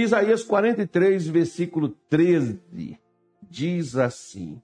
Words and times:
Isaías 0.00 0.44
43, 0.44 1.26
versículo 1.28 1.88
13, 2.08 2.98
diz 3.42 3.96
assim: 3.96 4.60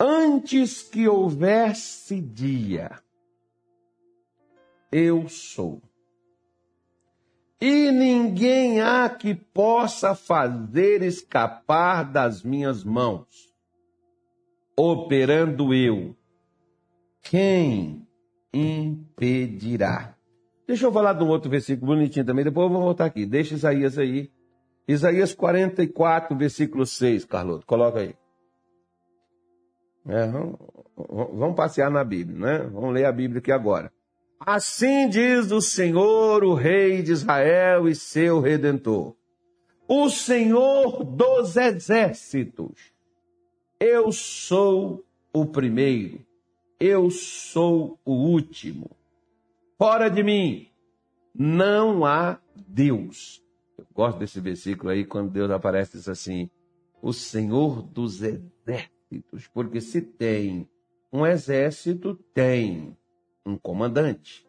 Antes 0.00 0.82
que 0.82 1.08
houvesse 1.08 2.20
dia, 2.20 2.90
eu 4.90 5.28
sou. 5.28 5.82
E 7.60 7.90
ninguém 7.90 8.80
há 8.80 9.08
que 9.08 9.34
possa 9.34 10.14
fazer 10.14 11.02
escapar 11.02 12.04
das 12.04 12.42
minhas 12.42 12.84
mãos. 12.84 13.52
Operando 14.76 15.74
eu, 15.74 16.16
quem 17.20 18.06
impedirá? 18.54 20.16
Deixa 20.68 20.86
eu 20.86 20.92
falar 20.92 21.14
de 21.14 21.24
um 21.24 21.28
outro 21.28 21.50
versículo 21.50 21.94
bonitinho 21.94 22.24
também, 22.24 22.44
depois 22.44 22.66
eu 22.66 22.72
vou 22.72 22.82
voltar 22.82 23.06
aqui. 23.06 23.26
Deixa 23.26 23.54
Isaías 23.54 23.98
aí. 23.98 24.30
Isaías 24.88 25.34
44, 25.34 26.34
versículo 26.34 26.86
6, 26.86 27.26
Carloto, 27.26 27.66
coloca 27.66 28.00
aí. 28.00 28.14
É, 30.06 30.26
vamos, 30.26 30.58
vamos 30.96 31.54
passear 31.54 31.90
na 31.90 32.02
Bíblia, 32.02 32.38
né? 32.38 32.58
Vamos 32.72 32.94
ler 32.94 33.04
a 33.04 33.12
Bíblia 33.12 33.40
aqui 33.40 33.52
agora. 33.52 33.92
Assim 34.40 35.06
diz 35.10 35.52
o 35.52 35.60
Senhor, 35.60 36.42
o 36.42 36.54
Rei 36.54 37.02
de 37.02 37.12
Israel 37.12 37.86
e 37.86 37.94
seu 37.94 38.40
Redentor, 38.40 39.14
o 39.86 40.08
Senhor 40.08 41.04
dos 41.04 41.56
exércitos. 41.56 42.92
Eu 43.78 44.10
sou 44.10 45.04
o 45.34 45.44
primeiro, 45.44 46.24
eu 46.80 47.10
sou 47.10 47.98
o 48.06 48.12
último. 48.12 48.90
Fora 49.76 50.08
de 50.08 50.22
mim 50.22 50.68
não 51.34 52.06
há 52.06 52.40
Deus. 52.56 53.42
Gosto 53.98 54.20
desse 54.20 54.40
versículo 54.40 54.90
aí, 54.90 55.04
quando 55.04 55.32
Deus 55.32 55.50
aparece 55.50 55.96
diz 55.96 56.08
assim: 56.08 56.48
o 57.02 57.12
Senhor 57.12 57.82
dos 57.82 58.22
exércitos. 58.22 59.48
Porque 59.52 59.80
se 59.80 60.00
tem 60.00 60.68
um 61.12 61.26
exército, 61.26 62.14
tem 62.32 62.96
um 63.44 63.56
comandante. 63.56 64.46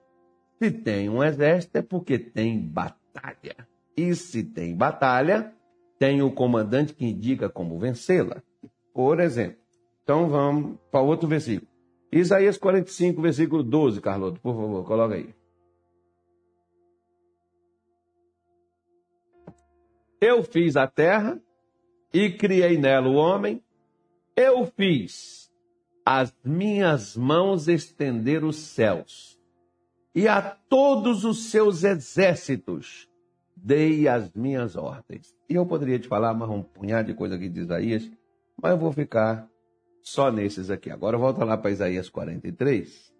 Se 0.62 0.70
tem 0.70 1.10
um 1.10 1.24
exército, 1.24 1.80
é 1.80 1.82
porque 1.82 2.20
tem 2.20 2.60
batalha. 2.62 3.68
E 3.98 4.14
se 4.14 4.44
tem 4.44 4.76
batalha, 4.76 5.52
tem 5.98 6.22
o 6.22 6.32
comandante 6.32 6.94
que 6.94 7.08
indica 7.08 7.50
como 7.50 7.80
vencê-la. 7.80 8.44
Por 8.94 9.20
exemplo. 9.20 9.58
Então 10.04 10.30
vamos 10.30 10.78
para 10.92 11.02
outro 11.02 11.28
versículo. 11.28 11.68
Isaías 12.12 12.56
45, 12.56 13.20
versículo 13.20 13.64
12, 13.64 14.00
Carloto, 14.00 14.40
por 14.42 14.54
favor, 14.54 14.86
coloca 14.86 15.16
aí. 15.16 15.34
Eu 20.22 20.44
fiz 20.44 20.76
a 20.76 20.88
terra 20.88 21.42
e 22.14 22.30
criei 22.30 22.78
nela 22.78 23.08
o 23.08 23.16
homem. 23.16 23.64
Eu 24.36 24.66
fiz 24.66 25.52
as 26.06 26.36
minhas 26.44 27.16
mãos 27.16 27.68
estender 27.68 28.44
os 28.44 28.56
céus, 28.56 29.40
e 30.16 30.28
a 30.28 30.42
todos 30.42 31.24
os 31.24 31.52
seus 31.52 31.84
exércitos 31.84 33.08
dei 33.56 34.08
as 34.08 34.34
minhas 34.34 34.76
ordens. 34.76 35.36
E 35.48 35.54
eu 35.54 35.66
poderia 35.66 36.00
te 36.00 36.08
falar 36.08 36.34
mais 36.34 36.50
um 36.50 36.64
punhado 36.64 37.10
de 37.10 37.14
coisa 37.14 37.36
aqui 37.36 37.48
de 37.48 37.60
Isaías, 37.60 38.10
mas 38.60 38.72
eu 38.72 38.78
vou 38.78 38.92
ficar 38.92 39.48
só 40.02 40.32
nesses 40.32 40.72
aqui. 40.72 40.90
Agora 40.90 41.18
volta 41.18 41.46
lá 41.46 41.56
para 41.56 41.72
Isaías 41.72 42.10
43, 42.10 43.14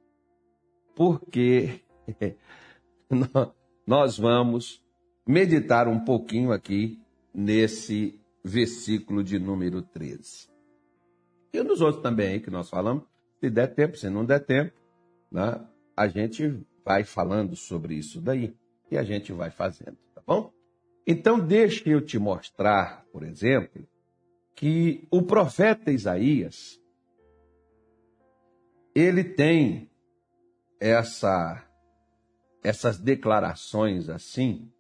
porque 0.96 1.82
nós 3.86 4.18
vamos 4.18 4.84
meditar 5.30 5.88
um 5.88 6.00
pouquinho 6.00 6.52
aqui 6.52 7.00
nesse 7.32 8.20
versículo 8.44 9.24
de 9.24 9.38
número 9.38 9.80
13. 9.80 10.50
E 11.54 11.62
nos 11.62 11.82
outros 11.82 12.02
também 12.02 12.40
que 12.40 12.50
nós 12.50 12.68
falamos, 12.68 13.04
se 13.40 13.48
der 13.48 13.68
tempo, 13.68 13.96
se 13.96 14.10
não 14.10 14.26
der 14.26 14.44
tempo, 14.44 14.74
né, 15.32 15.64
a 15.96 16.08
gente 16.08 16.66
vai 16.84 17.04
falando 17.04 17.56
sobre 17.56 17.94
isso 17.94 18.20
daí 18.20 18.56
e 18.90 18.98
a 18.98 19.04
gente 19.04 19.32
vai 19.32 19.52
fazendo, 19.52 20.00
tá 20.16 20.24
bom? 20.26 20.52
Então, 21.06 21.40
deixa 21.40 21.88
eu 21.88 22.04
te 22.04 22.18
mostrar, 22.18 23.06
por 23.12 23.22
exemplo, 23.22 23.88
que 24.56 25.08
o 25.12 25.22
profeta 25.22 25.92
Isaías 25.92 26.82
ele 28.96 29.24
tem 29.24 29.92
essa 30.80 31.64
essas 32.64 32.98
declarações 32.98 34.10
assim 34.10 34.72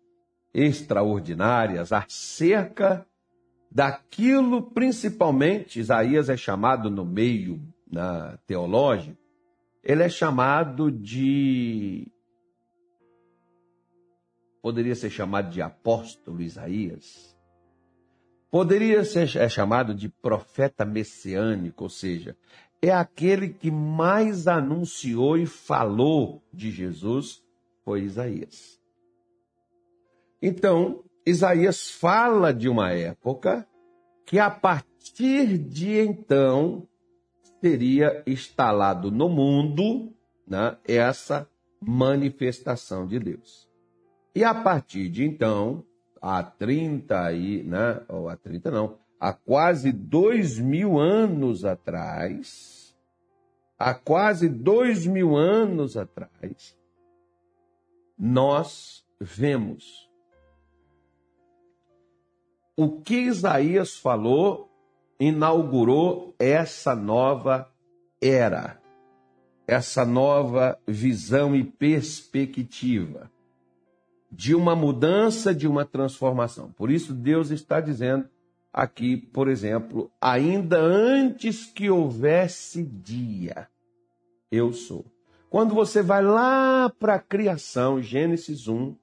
extraordinárias 0.53 1.91
acerca 1.91 3.05
daquilo, 3.71 4.63
principalmente, 4.71 5.79
Isaías 5.79 6.29
é 6.29 6.35
chamado 6.35 6.89
no 6.89 7.05
meio 7.05 7.61
na, 7.89 8.37
teológico, 8.47 9.17
ele 9.83 10.03
é 10.03 10.09
chamado 10.09 10.91
de. 10.91 12.11
Poderia 14.61 14.95
ser 14.95 15.09
chamado 15.09 15.49
de 15.49 15.61
apóstolo 15.61 16.41
Isaías. 16.41 17.37
Poderia 18.51 19.05
ser 19.05 19.37
é 19.37 19.47
chamado 19.47 19.93
de 19.93 20.09
profeta 20.09 20.83
messiânico, 20.83 21.83
ou 21.83 21.89
seja, 21.89 22.35
é 22.81 22.91
aquele 22.91 23.49
que 23.49 23.69
mais 23.69 24.47
anunciou 24.47 25.37
e 25.37 25.45
falou 25.45 26.41
de 26.51 26.71
Jesus, 26.71 27.43
foi 27.85 28.01
Isaías. 28.01 28.78
Então, 30.41 31.03
Isaías 31.25 31.89
fala 31.91 32.53
de 32.53 32.69
uma 32.69 32.91
época 32.91 33.67
que 34.25 34.39
a 34.39 34.49
partir 34.49 35.57
de 35.57 35.97
então 35.99 36.87
teria 37.61 38.23
instalado 38.25 39.11
no 39.11 39.27
mundo 39.27 40.13
né, 40.47 40.77
essa 40.87 41.49
manifestação 41.81 43.05
de 43.05 43.19
Deus. 43.19 43.69
E 44.33 44.43
a 44.43 44.53
partir 44.53 45.09
de 45.09 45.25
então, 45.25 45.83
há 46.21 46.41
30 46.41 47.33
e, 47.33 47.63
né, 47.63 48.01
ou 48.07 48.29
há 48.29 48.37
30 48.37 48.71
não, 48.71 48.97
há 49.19 49.33
quase 49.33 49.91
dois 49.91 50.57
mil 50.57 50.97
anos 50.97 51.65
atrás, 51.65 52.95
há 53.77 53.93
quase 53.93 54.47
dois 54.47 55.05
mil 55.05 55.35
anos 55.35 55.97
atrás, 55.97 56.77
nós 58.17 59.05
vemos 59.19 60.08
o 62.79 63.01
que 63.01 63.23
Isaías 63.23 63.97
falou 63.97 64.69
inaugurou 65.19 66.33
essa 66.39 66.95
nova 66.95 67.69
era, 68.21 68.79
essa 69.67 70.05
nova 70.05 70.79
visão 70.87 71.53
e 71.53 71.61
perspectiva 71.61 73.29
de 74.31 74.55
uma 74.55 74.77
mudança, 74.77 75.53
de 75.53 75.67
uma 75.67 75.83
transformação. 75.83 76.71
Por 76.71 76.89
isso, 76.89 77.11
Deus 77.11 77.49
está 77.49 77.81
dizendo 77.81 78.29
aqui, 78.71 79.17
por 79.17 79.49
exemplo, 79.49 80.09
ainda 80.21 80.79
antes 80.79 81.65
que 81.65 81.89
houvesse 81.89 82.81
dia, 82.81 83.67
eu 84.49 84.71
sou. 84.71 85.03
Quando 85.49 85.75
você 85.75 86.01
vai 86.01 86.23
lá 86.23 86.89
para 86.97 87.15
a 87.15 87.19
criação, 87.19 88.01
Gênesis 88.01 88.69
1, 88.69 88.95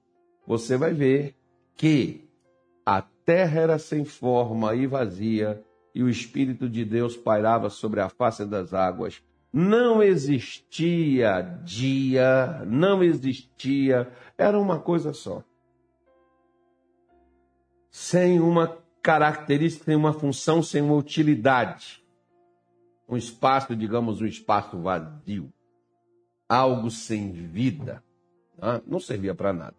você 0.47 0.79
vai 0.79 0.95
ver 0.95 1.35
que 1.77 2.26
terra 3.27 3.61
era 3.61 3.79
sem 3.79 4.05
forma 4.05 4.75
e 4.77 4.87
vazia, 4.87 5.63
e 5.93 6.03
o 6.03 6.09
Espírito 6.09 6.69
de 6.69 6.85
Deus 6.85 7.17
pairava 7.17 7.69
sobre 7.69 8.01
a 8.01 8.09
face 8.09 8.47
das 8.47 8.73
águas. 8.73 9.21
Não 9.53 10.03
existia 10.03 11.41
dia, 11.65 12.63
não 12.67 13.03
existia, 13.03 14.11
era 14.39 14.59
uma 14.59 14.79
coisa 14.79 15.13
só. 15.13 15.43
Sem 17.91 18.39
uma 18.39 18.79
característica, 19.03 19.87
sem 19.87 19.97
uma 19.97 20.13
função, 20.13 20.63
sem 20.63 20.83
uma 20.83 20.95
utilidade. 20.95 22.05
Um 23.09 23.17
espaço, 23.17 23.75
digamos, 23.75 24.21
um 24.21 24.27
espaço 24.27 24.79
vazio. 24.79 25.53
Algo 26.49 26.91
sem 26.91 27.33
vida. 27.33 28.05
Não 28.87 29.01
servia 29.01 29.35
para 29.35 29.53
nada. 29.53 29.77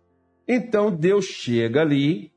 Então 0.47 0.89
Deus 0.89 1.25
chega 1.25 1.81
ali 1.81 2.33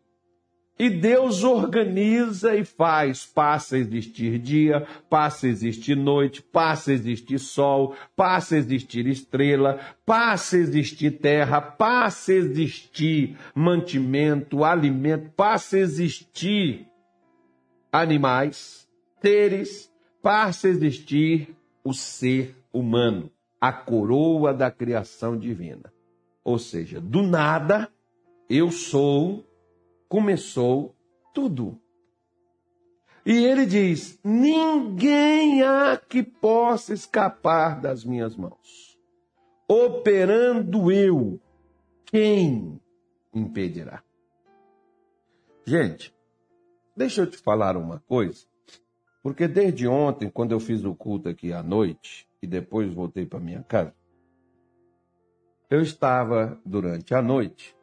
e 0.80 0.88
Deus 0.88 1.44
organiza 1.44 2.56
e 2.56 2.64
faz. 2.64 3.26
Passa 3.26 3.76
a 3.76 3.78
existir 3.78 4.38
dia, 4.38 4.86
passa 5.10 5.46
a 5.46 5.50
existir 5.50 5.94
noite, 5.94 6.40
passa 6.40 6.90
a 6.90 6.94
existir 6.94 7.38
sol, 7.38 7.94
passa 8.16 8.54
a 8.54 8.58
existir 8.58 9.06
estrela, 9.06 9.78
passa 10.06 10.56
a 10.56 10.60
existir 10.60 11.18
terra, 11.18 11.60
passa 11.60 12.32
a 12.32 12.36
existir 12.36 13.36
mantimento, 13.54 14.64
alimento, 14.64 15.30
passa 15.36 15.76
a 15.76 15.80
existir 15.80 16.86
animais, 17.92 18.88
seres, 19.20 19.92
passa 20.22 20.66
a 20.66 20.70
existir 20.70 21.54
o 21.84 21.92
ser 21.92 22.56
humano, 22.72 23.30
a 23.60 23.70
coroa 23.70 24.54
da 24.54 24.70
criação 24.70 25.36
divina. 25.36 25.92
Ou 26.42 26.58
seja, 26.58 27.02
do 27.02 27.22
nada, 27.22 27.86
eu 28.48 28.70
sou 28.70 29.44
começou 30.10 30.96
tudo. 31.32 31.80
E 33.24 33.44
ele 33.44 33.64
diz: 33.64 34.18
ninguém 34.24 35.62
há 35.62 35.96
que 35.96 36.22
possa 36.22 36.92
escapar 36.92 37.80
das 37.80 38.04
minhas 38.04 38.36
mãos. 38.36 38.98
Operando 39.68 40.90
eu, 40.90 41.40
quem 42.04 42.80
impedirá? 43.32 44.02
Gente, 45.64 46.12
deixa 46.96 47.22
eu 47.22 47.30
te 47.30 47.36
falar 47.36 47.76
uma 47.76 48.00
coisa, 48.00 48.44
porque 49.22 49.46
desde 49.46 49.86
ontem, 49.86 50.28
quando 50.28 50.50
eu 50.50 50.58
fiz 50.58 50.84
o 50.84 50.92
culto 50.92 51.28
aqui 51.28 51.52
à 51.52 51.62
noite 51.62 52.28
e 52.42 52.48
depois 52.48 52.92
voltei 52.92 53.24
para 53.24 53.38
minha 53.38 53.62
casa, 53.62 53.94
eu 55.68 55.80
estava 55.80 56.60
durante 56.66 57.14
a 57.14 57.22
noite, 57.22 57.76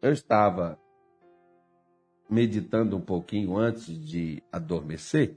eu 0.00 0.12
estava 0.12 0.81
meditando 2.32 2.96
um 2.96 3.00
pouquinho 3.00 3.58
antes 3.58 3.86
de 3.86 4.42
adormecer, 4.50 5.36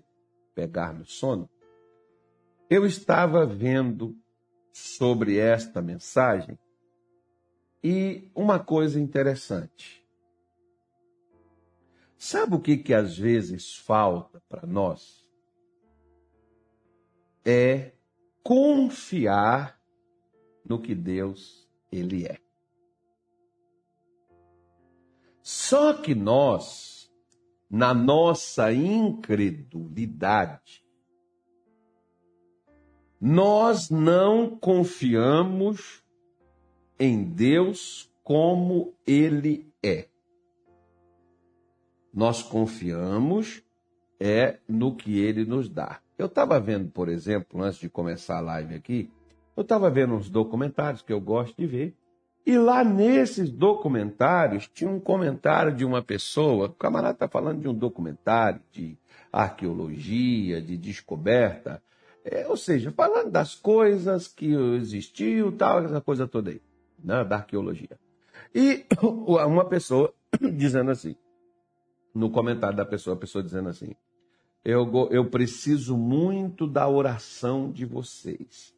pegar 0.55 0.93
no 0.93 1.05
sono, 1.05 1.49
eu 2.69 2.85
estava 2.85 3.45
vendo 3.45 4.15
sobre 4.71 5.37
esta 5.37 5.81
mensagem 5.81 6.57
e 7.83 8.31
uma 8.33 8.59
coisa 8.59 8.97
interessante. 8.97 10.07
Sabe 12.17 12.55
o 12.55 12.61
que, 12.61 12.77
que 12.77 12.93
às 12.93 13.17
vezes 13.17 13.75
falta 13.75 14.41
para 14.47 14.65
nós? 14.65 15.29
É 17.43 17.91
confiar 18.41 19.81
no 20.65 20.81
que 20.81 20.95
Deus 20.95 21.69
ele 21.91 22.25
é. 22.25 22.44
Só 25.47 25.93
que 25.93 26.15
nós, 26.15 27.07
na 27.69 27.93
nossa 27.93 28.73
incredulidade, 28.73 30.83
nós 33.21 33.91
não 33.91 34.57
confiamos 34.57 36.03
em 36.99 37.23
Deus 37.23 38.11
como 38.23 38.95
Ele 39.05 39.71
é. 39.83 40.07
Nós 42.11 42.41
confiamos 42.41 43.61
é 44.19 44.57
no 44.67 44.95
que 44.95 45.19
Ele 45.19 45.45
nos 45.45 45.69
dá. 45.69 46.01
Eu 46.17 46.25
estava 46.25 46.59
vendo, 46.59 46.89
por 46.89 47.07
exemplo, 47.07 47.61
antes 47.61 47.77
de 47.77 47.87
começar 47.87 48.39
a 48.39 48.41
live 48.41 48.73
aqui, 48.73 49.11
eu 49.55 49.61
estava 49.61 49.91
vendo 49.91 50.15
uns 50.15 50.27
documentários 50.27 51.03
que 51.03 51.13
eu 51.13 51.21
gosto 51.21 51.55
de 51.55 51.67
ver. 51.67 51.95
E 52.45 52.59
lá 52.59 52.83
nesses 52.83 53.49
documentários 53.49 54.69
tinha 54.71 54.89
um 54.89 54.99
comentário 54.99 55.73
de 55.73 55.83
uma 55.83 56.03
pessoa, 56.03 56.67
o 56.67 56.73
camarada 56.73 57.15
está 57.15 57.27
falando 57.27 57.59
de 57.61 57.67
um 57.67 57.73
documentário 57.73 58.61
de 58.71 58.95
arqueologia, 59.33 60.61
de 60.61 60.77
descoberta, 60.77 61.81
é, 62.23 62.47
ou 62.47 62.55
seja, 62.55 62.91
falando 62.91 63.31
das 63.31 63.55
coisas 63.55 64.27
que 64.27 64.53
existiu, 64.53 65.51
tal, 65.53 65.83
essa 65.83 65.99
coisa 65.99 66.27
toda 66.27 66.51
aí, 66.51 66.61
né, 67.03 67.23
da 67.23 67.37
arqueologia. 67.37 67.99
E 68.53 68.85
uma 69.01 69.65
pessoa 69.65 70.13
dizendo 70.55 70.91
assim, 70.91 71.15
no 72.13 72.29
comentário 72.29 72.77
da 72.77 72.85
pessoa, 72.85 73.15
a 73.15 73.19
pessoa 73.19 73.43
dizendo 73.43 73.69
assim, 73.69 73.95
eu, 74.63 74.87
eu 75.09 75.25
preciso 75.31 75.97
muito 75.97 76.67
da 76.67 76.87
oração 76.87 77.71
de 77.71 77.85
vocês, 77.85 78.71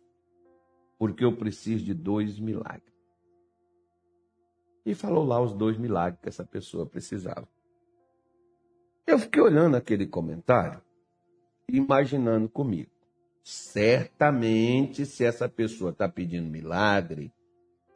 porque 0.97 1.25
eu 1.25 1.35
preciso 1.35 1.83
de 1.83 1.93
dois 1.93 2.39
milagres 2.39 2.96
e 4.87 4.95
falou 4.95 5.25
lá 5.25 5.37
os 5.41 5.53
dois 5.53 5.77
milagres 5.77 6.21
que 6.21 6.29
essa 6.29 6.45
pessoa 6.45 6.85
precisava. 6.85 7.45
Eu 9.05 9.19
fiquei 9.19 9.41
olhando 9.41 9.75
aquele 9.75 10.07
comentário 10.07 10.81
e 11.67 11.75
imaginando 11.75 12.47
comigo. 12.47 12.89
Certamente, 13.43 15.05
se 15.05 15.25
essa 15.25 15.49
pessoa 15.49 15.91
está 15.91 16.07
pedindo 16.07 16.49
milagre, 16.49 17.33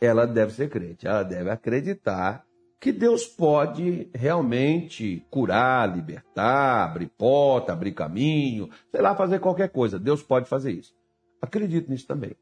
ela 0.01 0.27
deve 0.27 0.51
ser 0.51 0.69
crente, 0.69 1.07
ela 1.07 1.23
deve 1.23 1.49
acreditar 1.49 2.45
que 2.77 2.91
Deus 2.91 3.25
pode 3.25 4.09
realmente 4.13 5.25
curar, 5.29 5.95
libertar, 5.95 6.83
abrir 6.83 7.07
porta, 7.07 7.71
abrir 7.71 7.93
caminho, 7.93 8.69
sei 8.91 9.01
lá, 9.01 9.15
fazer 9.15 9.39
qualquer 9.39 9.69
coisa. 9.69 9.97
Deus 9.97 10.21
pode 10.21 10.49
fazer 10.49 10.73
isso. 10.73 10.93
Acredito 11.41 11.89
nisso 11.89 12.05
também. 12.05 12.35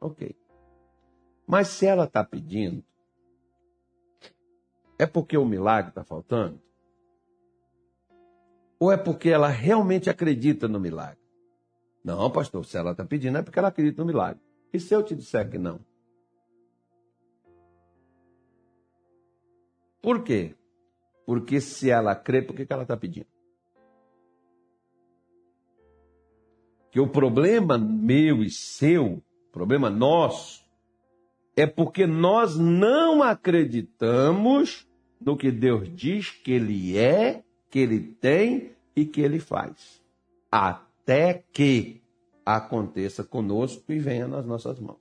Ok. 0.00 0.34
Mas 1.46 1.68
se 1.68 1.84
ela 1.84 2.04
está 2.04 2.24
pedindo 2.24 2.82
é 4.98 5.06
porque 5.06 5.36
o 5.36 5.44
milagre 5.44 5.90
está 5.90 6.04
faltando? 6.04 6.60
Ou 8.78 8.92
é 8.92 8.96
porque 8.96 9.30
ela 9.30 9.48
realmente 9.48 10.10
acredita 10.10 10.68
no 10.68 10.78
milagre? 10.78 11.18
Não, 12.04 12.30
pastor, 12.30 12.64
se 12.64 12.76
ela 12.76 12.92
está 12.92 13.04
pedindo 13.04 13.38
é 13.38 13.42
porque 13.42 13.58
ela 13.58 13.68
acredita 13.68 14.02
no 14.02 14.06
milagre. 14.06 14.40
E 14.72 14.78
se 14.78 14.94
eu 14.94 15.02
te 15.02 15.14
disser 15.14 15.50
que 15.50 15.58
não? 15.58 15.80
Por 20.00 20.22
quê? 20.22 20.54
Porque 21.24 21.60
se 21.60 21.90
ela 21.90 22.14
crê, 22.14 22.40
por 22.40 22.54
que 22.54 22.66
ela 22.68 22.82
está 22.82 22.96
pedindo? 22.96 23.26
Que 26.92 27.00
o 27.00 27.08
problema 27.08 27.76
meu 27.76 28.42
e 28.42 28.50
seu, 28.50 29.20
problema 29.50 29.90
nosso, 29.90 30.64
é 31.56 31.66
porque 31.66 32.06
nós 32.06 32.56
não 32.56 33.22
acreditamos 33.22 34.85
no 35.20 35.36
que 35.36 35.50
Deus 35.50 35.88
diz 35.94 36.30
que 36.30 36.52
Ele 36.52 36.96
é, 36.96 37.42
que 37.70 37.78
Ele 37.78 38.00
tem 38.00 38.72
e 38.94 39.04
que 39.04 39.20
Ele 39.20 39.38
faz. 39.38 40.02
Até 40.50 41.44
que 41.52 42.02
aconteça 42.44 43.24
conosco 43.24 43.92
e 43.92 43.98
venha 43.98 44.28
nas 44.28 44.46
nossas 44.46 44.78
mãos. 44.78 45.00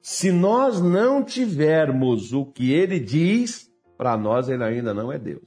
Se 0.00 0.30
nós 0.30 0.80
não 0.80 1.22
tivermos 1.22 2.32
o 2.32 2.46
que 2.46 2.72
Ele 2.72 2.98
diz, 2.98 3.70
para 3.98 4.16
nós 4.16 4.48
Ele 4.48 4.62
ainda 4.62 4.94
não 4.94 5.12
é 5.12 5.18
Deus. 5.18 5.42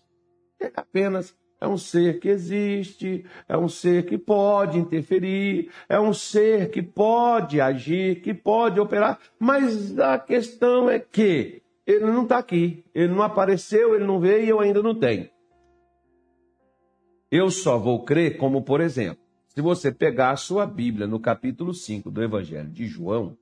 É 0.60 0.72
apenas 0.76 1.36
é 1.62 1.68
um 1.68 1.78
ser 1.78 2.20
que 2.20 2.30
existe, 2.30 3.26
é 3.48 3.58
um 3.58 3.68
ser 3.68 4.06
que 4.06 4.18
pode 4.18 4.78
interferir, 4.78 5.70
é 5.90 6.00
um 6.00 6.14
ser 6.14 6.72
que 6.72 6.82
pode 6.82 7.60
agir, 7.60 8.22
que 8.22 8.34
pode 8.34 8.80
operar, 8.80 9.20
mas 9.38 10.00
a 10.00 10.18
questão 10.18 10.90
é 10.90 11.00
que 11.00 11.62
ele 11.92 12.06
não 12.06 12.22
está 12.22 12.38
aqui, 12.38 12.86
ele 12.94 13.12
não 13.12 13.24
apareceu, 13.24 13.96
ele 13.96 14.06
não 14.06 14.20
veio 14.20 14.46
e 14.46 14.50
eu 14.50 14.60
ainda 14.60 14.84
não 14.84 14.94
tenho. 14.94 15.28
Eu 17.32 17.50
só 17.50 17.80
vou 17.80 18.04
crer, 18.04 18.38
como 18.38 18.62
por 18.62 18.80
exemplo, 18.80 19.24
se 19.48 19.60
você 19.60 19.92
pegar 19.92 20.30
a 20.30 20.36
sua 20.36 20.68
Bíblia 20.68 21.08
no 21.08 21.20
capítulo 21.20 21.74
5 21.74 22.12
do 22.12 22.22
Evangelho 22.22 22.70
de 22.70 22.86
João, 22.86 23.36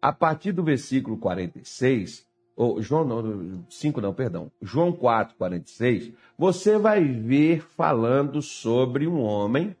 a 0.00 0.12
partir 0.12 0.50
do 0.50 0.64
versículo 0.64 1.16
46, 1.16 2.26
ou 2.56 2.82
João 2.82 3.04
não, 3.04 3.64
5 3.70 4.00
não, 4.00 4.12
perdão, 4.12 4.50
João 4.60 4.90
4, 4.90 5.36
46, 5.36 6.12
você 6.36 6.76
vai 6.78 7.04
ver 7.04 7.62
falando 7.62 8.42
sobre 8.42 9.06
um 9.06 9.20
homem 9.20 9.76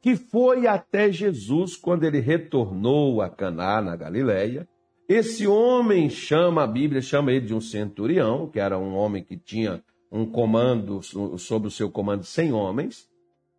que 0.00 0.16
foi 0.16 0.66
até 0.66 1.12
Jesus 1.12 1.76
quando 1.76 2.04
ele 2.04 2.20
retornou 2.20 3.20
a 3.20 3.28
Caná, 3.28 3.82
na 3.82 3.94
Galileia. 3.96 4.66
Esse 5.08 5.46
homem 5.46 6.10
chama, 6.10 6.64
a 6.64 6.66
Bíblia 6.66 7.00
chama 7.00 7.32
ele 7.32 7.46
de 7.46 7.54
um 7.54 7.60
centurião, 7.60 8.48
que 8.48 8.58
era 8.58 8.78
um 8.78 8.94
homem 8.94 9.22
que 9.22 9.36
tinha 9.36 9.82
um 10.10 10.26
comando, 10.26 11.00
sob 11.38 11.68
o 11.68 11.70
seu 11.70 11.90
comando, 11.90 12.24
100 12.24 12.52
homens 12.52 13.08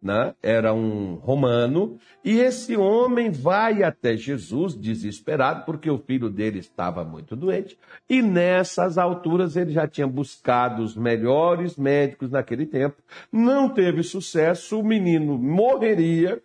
né? 0.01 0.35
era 0.43 0.73
um 0.73 1.15
romano, 1.15 1.97
e 2.23 2.39
esse 2.39 2.77
homem 2.77 3.31
vai 3.31 3.83
até 3.83 4.15
Jesus 4.15 4.75
desesperado, 4.75 5.65
porque 5.65 5.89
o 5.89 5.97
filho 5.97 6.29
dele 6.29 6.59
estava 6.59 7.03
muito 7.03 7.35
doente, 7.35 7.77
e 8.09 8.21
nessas 8.21 8.97
alturas 8.97 9.55
ele 9.55 9.71
já 9.71 9.87
tinha 9.87 10.07
buscado 10.07 10.83
os 10.83 10.95
melhores 10.95 11.75
médicos 11.75 12.31
naquele 12.31 12.65
tempo, 12.65 12.97
não 13.31 13.69
teve 13.69 14.03
sucesso, 14.03 14.79
o 14.79 14.83
menino 14.83 15.37
morreria, 15.37 16.41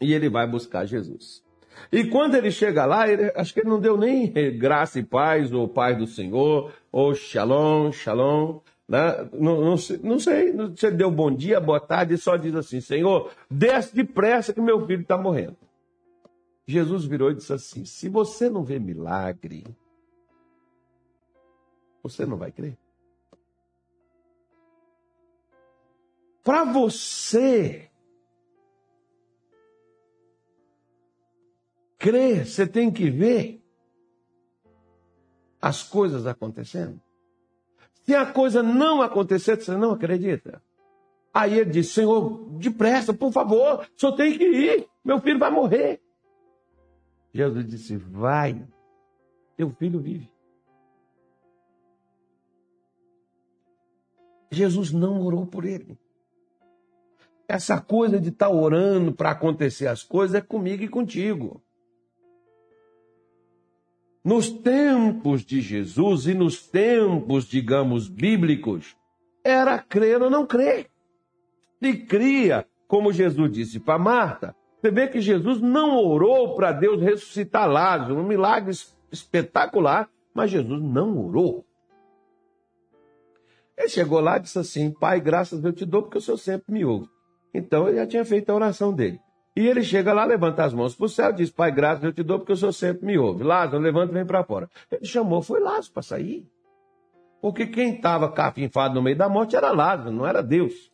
e 0.00 0.12
ele 0.12 0.28
vai 0.28 0.46
buscar 0.46 0.86
Jesus. 0.86 1.43
E 1.90 2.04
quando 2.04 2.34
ele 2.34 2.50
chega 2.50 2.84
lá, 2.84 3.08
ele, 3.08 3.32
acho 3.34 3.52
que 3.52 3.60
ele 3.60 3.68
não 3.68 3.80
deu 3.80 3.96
nem 3.96 4.32
graça 4.58 4.98
e 4.98 5.02
paz, 5.02 5.52
ou 5.52 5.68
paz 5.68 5.96
do 5.96 6.06
Senhor, 6.06 6.72
ou 6.90 7.14
shalom, 7.14 7.92
shalom. 7.92 8.60
Né? 8.88 9.28
Não, 9.32 9.60
não, 9.60 9.76
não, 10.02 10.18
sei, 10.18 10.52
você 10.52 10.90
deu 10.90 11.10
bom 11.10 11.30
dia, 11.30 11.60
boa 11.60 11.80
tarde, 11.80 12.14
e 12.14 12.18
só 12.18 12.36
diz 12.36 12.54
assim: 12.54 12.80
Senhor, 12.80 13.30
desce 13.50 13.94
depressa 13.94 14.52
que 14.52 14.60
meu 14.60 14.86
filho 14.86 15.02
está 15.02 15.16
morrendo. 15.16 15.56
Jesus 16.66 17.04
virou 17.04 17.30
e 17.30 17.34
disse 17.34 17.52
assim: 17.52 17.84
Se 17.84 18.08
você 18.08 18.48
não 18.48 18.64
vê 18.64 18.78
milagre, 18.78 19.64
você 22.02 22.26
não 22.26 22.36
vai 22.36 22.52
crer. 22.52 22.76
Para 26.42 26.64
você 26.64 27.88
crer, 32.04 32.46
você 32.46 32.66
tem 32.66 32.90
que 32.90 33.08
ver 33.08 33.64
as 35.58 35.82
coisas 35.82 36.26
acontecendo. 36.26 37.00
Se 38.04 38.14
a 38.14 38.30
coisa 38.30 38.62
não 38.62 39.00
acontecer, 39.00 39.56
você 39.56 39.74
não 39.74 39.92
acredita. 39.92 40.62
Aí 41.32 41.58
ele 41.58 41.70
disse: 41.70 41.94
Senhor, 41.94 42.46
depressa, 42.58 43.14
por 43.14 43.32
favor, 43.32 43.88
só 43.96 44.12
tem 44.12 44.36
que 44.36 44.44
ir, 44.44 44.86
meu 45.02 45.18
filho 45.18 45.38
vai 45.38 45.50
morrer. 45.50 46.02
Jesus 47.32 47.66
disse: 47.66 47.96
Vai, 47.96 48.62
teu 49.56 49.70
filho 49.70 49.98
vive. 49.98 50.30
Jesus 54.50 54.92
não 54.92 55.22
orou 55.22 55.46
por 55.46 55.64
ele. 55.64 55.98
Essa 57.48 57.80
coisa 57.80 58.20
de 58.20 58.28
estar 58.28 58.48
tá 58.48 58.54
orando 58.54 59.14
para 59.14 59.30
acontecer 59.30 59.86
as 59.86 60.02
coisas 60.02 60.34
é 60.34 60.40
comigo 60.42 60.82
e 60.82 60.88
contigo. 60.88 61.63
Nos 64.24 64.48
tempos 64.50 65.44
de 65.44 65.60
Jesus 65.60 66.26
e 66.26 66.34
nos 66.34 66.66
tempos, 66.66 67.44
digamos, 67.44 68.08
bíblicos, 68.08 68.96
era 69.44 69.78
crer 69.78 70.22
ou 70.22 70.30
não 70.30 70.46
crer. 70.46 70.88
Se 71.82 71.94
cria, 71.98 72.66
como 72.88 73.12
Jesus 73.12 73.52
disse 73.52 73.78
para 73.78 73.98
Marta, 73.98 74.56
você 74.80 74.90
vê 74.90 75.08
que 75.08 75.20
Jesus 75.20 75.60
não 75.60 75.98
orou 75.98 76.54
para 76.54 76.72
Deus 76.72 77.02
ressuscitar 77.02 77.68
Lázaro, 77.68 78.18
um 78.18 78.26
milagre 78.26 78.72
espetacular, 79.12 80.08
mas 80.34 80.50
Jesus 80.50 80.82
não 80.82 81.18
orou. 81.26 81.64
Ele 83.76 83.88
chegou 83.88 84.20
lá 84.20 84.38
e 84.38 84.40
disse 84.40 84.58
assim: 84.58 84.90
Pai, 84.90 85.20
graças 85.20 85.62
eu 85.62 85.72
te 85.72 85.84
dou 85.84 86.02
porque 86.02 86.18
o 86.18 86.20
Senhor 86.20 86.38
sempre 86.38 86.72
me 86.72 86.84
ouve. 86.84 87.08
Então 87.52 87.88
ele 87.88 87.98
já 87.98 88.06
tinha 88.06 88.24
feito 88.24 88.48
a 88.50 88.54
oração 88.54 88.92
dele. 88.92 89.20
E 89.56 89.66
ele 89.66 89.84
chega 89.84 90.12
lá, 90.12 90.24
levanta 90.24 90.64
as 90.64 90.74
mãos 90.74 90.96
para 90.96 91.06
o 91.06 91.08
céu 91.08 91.32
diz: 91.32 91.50
Pai, 91.50 91.70
graças 91.70 92.02
eu 92.02 92.12
te 92.12 92.22
dou 92.22 92.38
porque 92.38 92.52
o 92.52 92.56
Senhor 92.56 92.72
sempre 92.72 93.06
me 93.06 93.16
ouve. 93.16 93.44
Lázaro, 93.44 93.82
levanta 93.82 94.12
e 94.12 94.14
vem 94.14 94.26
para 94.26 94.42
fora. 94.42 94.68
Ele 94.90 95.04
chamou, 95.04 95.42
foi 95.42 95.60
Lázaro 95.60 95.92
para 95.92 96.02
sair. 96.02 96.46
Porque 97.40 97.66
quem 97.66 97.94
estava 97.94 98.32
cafinfado 98.32 98.94
no 98.94 99.02
meio 99.02 99.16
da 99.16 99.28
morte 99.28 99.54
era 99.54 99.70
Lázaro, 99.70 100.10
não 100.10 100.26
era 100.26 100.42
Deus. 100.42 100.90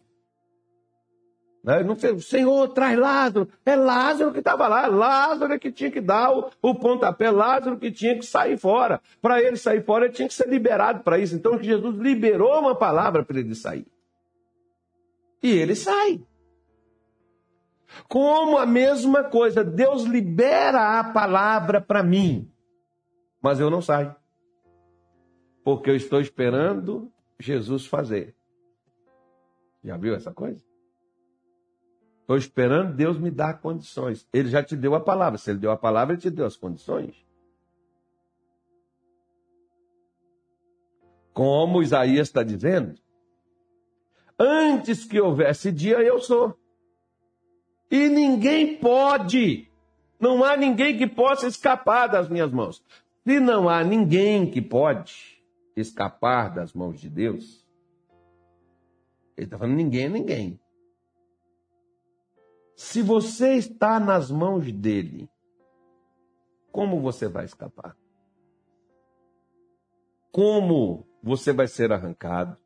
Né? 1.62 1.82
Não 1.82 1.94
fez, 1.94 2.26
Senhor, 2.26 2.68
traz 2.68 2.98
Lázaro. 2.98 3.48
É 3.64 3.76
Lázaro 3.76 4.32
que 4.32 4.38
estava 4.40 4.66
lá. 4.66 4.86
Lázaro 4.86 5.52
é 5.52 5.58
que 5.58 5.70
tinha 5.70 5.90
que 5.90 6.00
dar 6.00 6.30
o, 6.32 6.50
o 6.62 6.74
pontapé. 6.74 7.30
Lázaro 7.30 7.78
que 7.78 7.90
tinha 7.90 8.16
que 8.18 8.24
sair 8.24 8.58
fora. 8.58 9.00
Para 9.20 9.42
ele 9.42 9.56
sair 9.56 9.84
fora, 9.84 10.06
ele 10.06 10.14
tinha 10.14 10.28
que 10.28 10.34
ser 10.34 10.48
liberado 10.48 11.02
para 11.02 11.18
isso. 11.18 11.34
Então 11.34 11.62
Jesus 11.62 11.96
liberou 11.96 12.60
uma 12.60 12.74
palavra 12.74 13.24
para 13.24 13.38
ele 13.38 13.54
sair. 13.54 13.86
E 15.42 15.50
ele 15.50 15.74
sai. 15.74 16.20
Como 18.08 18.58
a 18.58 18.66
mesma 18.66 19.24
coisa, 19.24 19.64
Deus 19.64 20.04
libera 20.04 20.98
a 20.98 21.12
palavra 21.12 21.80
para 21.80 22.02
mim, 22.02 22.50
mas 23.40 23.60
eu 23.60 23.70
não 23.70 23.82
saio. 23.82 24.14
Porque 25.64 25.90
eu 25.90 25.96
estou 25.96 26.20
esperando 26.20 27.12
Jesus 27.38 27.86
fazer. 27.86 28.34
Já 29.82 29.96
viu 29.96 30.14
essa 30.14 30.32
coisa? 30.32 30.62
Estou 32.20 32.36
esperando 32.36 32.94
Deus 32.94 33.18
me 33.18 33.30
dar 33.30 33.60
condições. 33.60 34.28
Ele 34.32 34.48
já 34.48 34.62
te 34.62 34.76
deu 34.76 34.94
a 34.94 35.00
palavra. 35.00 35.36
Se 35.36 35.50
ele 35.50 35.58
deu 35.58 35.72
a 35.72 35.76
palavra, 35.76 36.14
ele 36.14 36.22
te 36.22 36.30
deu 36.30 36.46
as 36.46 36.56
condições. 36.56 37.26
Como 41.32 41.82
Isaías 41.82 42.28
está 42.28 42.42
dizendo, 42.42 42.94
antes 44.38 45.04
que 45.04 45.20
houvesse 45.20 45.72
dia, 45.72 46.00
eu 46.02 46.20
sou. 46.20 46.59
E 47.90 48.08
ninguém 48.08 48.76
pode, 48.76 49.68
não 50.18 50.44
há 50.44 50.56
ninguém 50.56 50.96
que 50.96 51.06
possa 51.06 51.48
escapar 51.48 52.06
das 52.06 52.28
minhas 52.28 52.52
mãos. 52.52 52.82
Se 53.26 53.40
não 53.40 53.68
há 53.68 53.82
ninguém 53.82 54.50
que 54.50 54.62
pode 54.62 55.42
escapar 55.76 56.54
das 56.54 56.72
mãos 56.72 57.00
de 57.00 57.10
Deus, 57.10 57.66
ele 59.36 59.46
está 59.46 59.58
falando 59.58 59.76
ninguém 59.76 60.04
é 60.04 60.08
ninguém. 60.08 60.60
Se 62.76 63.02
você 63.02 63.54
está 63.54 63.98
nas 63.98 64.30
mãos 64.30 64.70
dele, 64.72 65.28
como 66.70 67.00
você 67.00 67.28
vai 67.28 67.44
escapar? 67.44 67.96
Como 70.30 71.06
você 71.22 71.52
vai 71.52 71.66
ser 71.66 71.92
arrancado? 71.92 72.56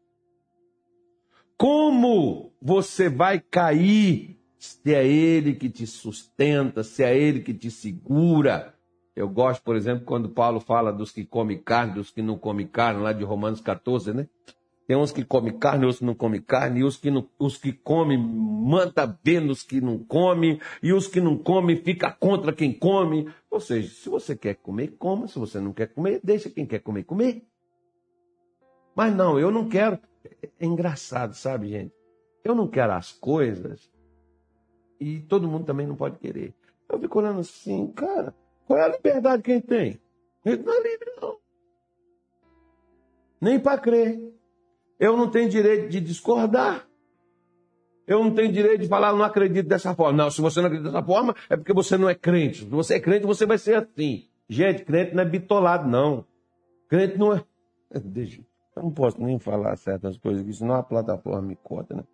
Como 1.57 2.52
você 2.61 3.09
vai 3.09 3.40
cair 3.40 4.38
se 4.64 4.94
é 4.94 5.06
ele 5.06 5.54
que 5.54 5.68
te 5.68 5.87
sustenta, 5.87 6.83
se 6.83 7.02
é 7.02 7.16
ele 7.16 7.40
que 7.40 7.52
te 7.52 7.71
segura? 7.71 8.75
Eu 9.14 9.28
gosto, 9.28 9.62
por 9.62 9.76
exemplo, 9.76 10.04
quando 10.04 10.30
Paulo 10.30 10.59
fala 10.59 10.92
dos 10.92 11.12
que 11.12 11.25
comem 11.25 11.59
carne, 11.59 11.94
dos 11.94 12.11
que 12.11 12.23
não 12.23 12.38
comem 12.38 12.66
carne, 12.66 13.02
lá 13.02 13.12
de 13.12 13.23
Romanos 13.23 13.61
14, 13.61 14.14
né? 14.14 14.26
Tem 14.87 14.97
uns 14.97 15.12
que 15.12 15.25
comem 15.25 15.56
carne, 15.59 15.85
outros 15.85 16.00
que 16.00 16.04
não 16.04 16.14
comem 16.14 16.40
carne, 16.40 16.80
e 16.80 16.85
os 16.85 16.97
que, 16.97 17.11
não, 17.11 17.28
os 17.38 17.56
que 17.56 17.73
comem 17.73 18.18
manda 18.18 19.06
bem 19.06 19.40
nos 19.40 19.62
que 19.62 19.80
não 19.80 19.99
comem, 19.99 20.59
e 20.83 20.92
os 20.92 21.06
que 21.06 21.21
não 21.21 21.38
comem 21.38 21.76
fica 21.76 22.11
contra 22.11 22.52
quem 22.52 22.73
come. 22.73 23.28
Ou 23.50 23.61
seja, 23.61 23.88
se 23.88 24.09
você 24.09 24.35
quer 24.35 24.56
comer, 24.56 24.97
coma. 24.99 25.28
Se 25.28 25.38
você 25.38 25.61
não 25.61 25.73
quer 25.73 25.88
comer, 25.88 26.21
deixa 26.23 26.50
quem 26.50 26.66
quer 26.66 26.80
comer, 26.80 27.04
comer. 27.04 27.47
Mas 28.97 29.14
não, 29.14 29.38
eu 29.38 29.50
não 29.50 29.68
quero. 29.68 29.99
É 30.59 30.66
engraçado, 30.66 31.35
sabe, 31.35 31.68
gente? 31.68 31.94
Eu 32.42 32.54
não 32.54 32.68
quero 32.68 32.92
as 32.92 33.12
coisas 33.12 33.93
e 35.04 35.20
todo 35.20 35.46
mundo 35.46 35.66
também 35.66 35.87
não 35.87 35.94
pode 35.94 36.18
querer. 36.18 36.54
Eu 36.88 36.99
fico 36.99 37.18
olhando 37.18 37.40
assim, 37.40 37.88
cara, 37.88 38.34
qual 38.66 38.78
é 38.78 38.84
a 38.84 38.88
liberdade 38.88 39.42
que 39.42 39.50
ele 39.50 39.61
tem? 39.61 40.00
Ele 40.46 40.62
não 40.62 40.73
é 40.73 40.82
livre, 40.82 41.12
não. 41.20 41.37
Nem 43.38 43.61
para 43.61 43.78
crer. 43.78 44.18
Eu 44.99 45.14
não 45.14 45.30
tenho 45.30 45.50
direito 45.50 45.90
de 45.90 46.00
discordar. 46.00 46.88
Eu 48.06 48.25
não 48.25 48.34
tenho 48.34 48.50
direito 48.50 48.80
de 48.80 48.88
falar, 48.88 49.12
não 49.12 49.23
acredito 49.23 49.66
dessa 49.66 49.94
forma. 49.94 50.25
Não, 50.25 50.30
se 50.30 50.40
você 50.40 50.61
não 50.61 50.68
acredita 50.68 50.90
dessa 50.90 51.04
forma, 51.04 51.34
é 51.50 51.56
porque 51.56 51.75
você 51.75 51.99
não 51.99 52.08
é 52.08 52.14
crente. 52.14 52.61
Se 52.61 52.70
você 52.70 52.94
é 52.94 53.00
crente, 53.00 53.26
você 53.26 53.44
vai 53.44 53.58
ser 53.58 53.76
assim. 53.76 54.26
Gente, 54.49 54.84
crente 54.84 55.14
não 55.14 55.23
é 55.23 55.26
bitolado, 55.26 55.87
não. 55.87 56.25
Crente 56.88 57.18
não 57.18 57.34
é. 57.34 57.44
Deixa, 58.02 58.40
eu 58.75 58.82
não 58.82 58.90
posso 58.90 59.23
nem 59.23 59.38
falar 59.38 59.76
certas 59.76 60.16
coisas 60.16 60.56
senão 60.56 60.76
a 60.76 60.82
plataforma 60.82 61.42
me 61.42 61.56
corta, 61.56 61.94
né? 61.94 62.04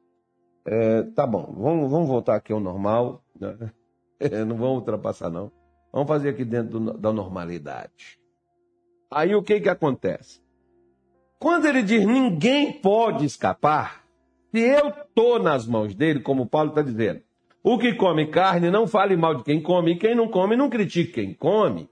É, 0.65 1.03
tá 1.03 1.27
bom, 1.27 1.55
vamos, 1.57 1.91
vamos 1.91 2.09
voltar 2.09 2.37
aqui 2.37 2.53
ao 2.53 2.61
normal. 2.61 3.25
Né? 3.39 3.57
não 4.47 4.57
vamos 4.57 4.79
ultrapassar, 4.79 5.31
não. 5.31 5.51
Vamos 5.93 6.09
fazer 6.09 6.31
aqui 6.31 6.45
dentro 6.45 6.79
do, 6.79 6.99
da 6.99 7.13
normalidade. 7.13 8.19
Aí 9.11 9.35
o 9.35 9.43
que 9.43 9.61
que 9.61 9.69
acontece? 9.69 10.41
Quando 11.39 11.67
ele 11.67 11.83
diz 11.83 12.07
ninguém 12.07 12.73
pode 12.73 13.25
escapar, 13.25 14.05
se 14.51 14.61
eu 14.61 14.89
estou 14.89 15.39
nas 15.39 15.67
mãos 15.67 15.95
dele, 15.95 16.21
como 16.21 16.47
Paulo 16.47 16.71
está 16.71 16.83
dizendo, 16.83 17.23
o 17.63 17.79
que 17.79 17.95
come 17.95 18.27
carne 18.27 18.71
não 18.71 18.87
fale 18.87 19.17
mal 19.17 19.35
de 19.35 19.45
quem 19.45 19.61
come, 19.61 19.93
e 19.93 19.99
quem 19.99 20.15
não 20.15 20.29
come 20.29 20.57
não 20.57 20.71
critique 20.71 21.13
quem 21.13 21.35
come. 21.35 21.89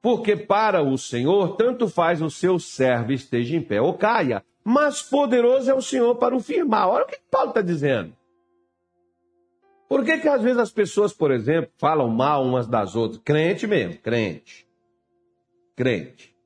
Porque 0.00 0.36
para 0.36 0.82
o 0.82 0.96
Senhor, 0.96 1.56
tanto 1.56 1.88
faz 1.88 2.22
o 2.22 2.30
seu 2.30 2.58
servo 2.58 3.12
esteja 3.12 3.56
em 3.56 3.62
pé 3.62 3.80
ou 3.80 3.94
caia, 3.94 4.44
mas 4.68 5.00
poderoso 5.00 5.70
é 5.70 5.74
o 5.74 5.80
Senhor 5.80 6.14
para 6.16 6.36
o 6.36 6.40
firmar. 6.40 6.90
Olha 6.90 7.04
o 7.04 7.08
que 7.08 7.18
Paulo 7.30 7.48
está 7.48 7.62
dizendo. 7.62 8.12
Por 9.88 10.04
que, 10.04 10.18
que 10.18 10.28
às 10.28 10.42
vezes 10.42 10.58
as 10.58 10.70
pessoas, 10.70 11.10
por 11.10 11.30
exemplo, 11.30 11.70
falam 11.78 12.06
mal 12.10 12.44
umas 12.44 12.66
das 12.66 12.94
outras? 12.94 13.22
Crente 13.24 13.66
mesmo, 13.66 13.98
crente. 14.02 14.68
Crente. 15.74 16.36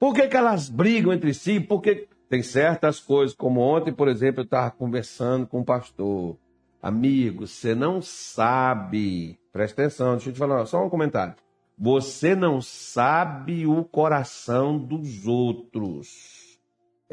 Por 0.00 0.12
que, 0.12 0.26
que 0.26 0.36
elas 0.36 0.68
brigam 0.68 1.12
entre 1.12 1.32
si? 1.32 1.60
Porque 1.60 2.08
tem 2.28 2.42
certas 2.42 2.98
coisas, 2.98 3.36
como 3.36 3.60
ontem, 3.60 3.92
por 3.92 4.08
exemplo, 4.08 4.40
eu 4.40 4.44
estava 4.44 4.72
conversando 4.72 5.46
com 5.46 5.60
um 5.60 5.64
pastor. 5.64 6.36
Amigo, 6.82 7.46
você 7.46 7.72
não 7.72 8.02
sabe. 8.02 9.38
Presta 9.52 9.80
atenção, 9.80 10.16
deixa 10.16 10.30
eu 10.30 10.32
te 10.32 10.38
falar 10.40 10.66
só 10.66 10.84
um 10.84 10.90
comentário. 10.90 11.36
Você 11.78 12.34
não 12.34 12.60
sabe 12.60 13.64
o 13.64 13.84
coração 13.84 14.76
dos 14.76 15.24
outros. 15.24 16.43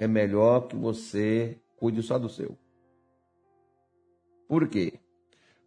É 0.02 0.08
melhor 0.08 0.62
que 0.68 0.76
você 0.76 1.60
cuide 1.78 2.02
só 2.02 2.18
do 2.18 2.28
seu. 2.28 2.58
Por 4.48 4.68
quê? 4.68 5.00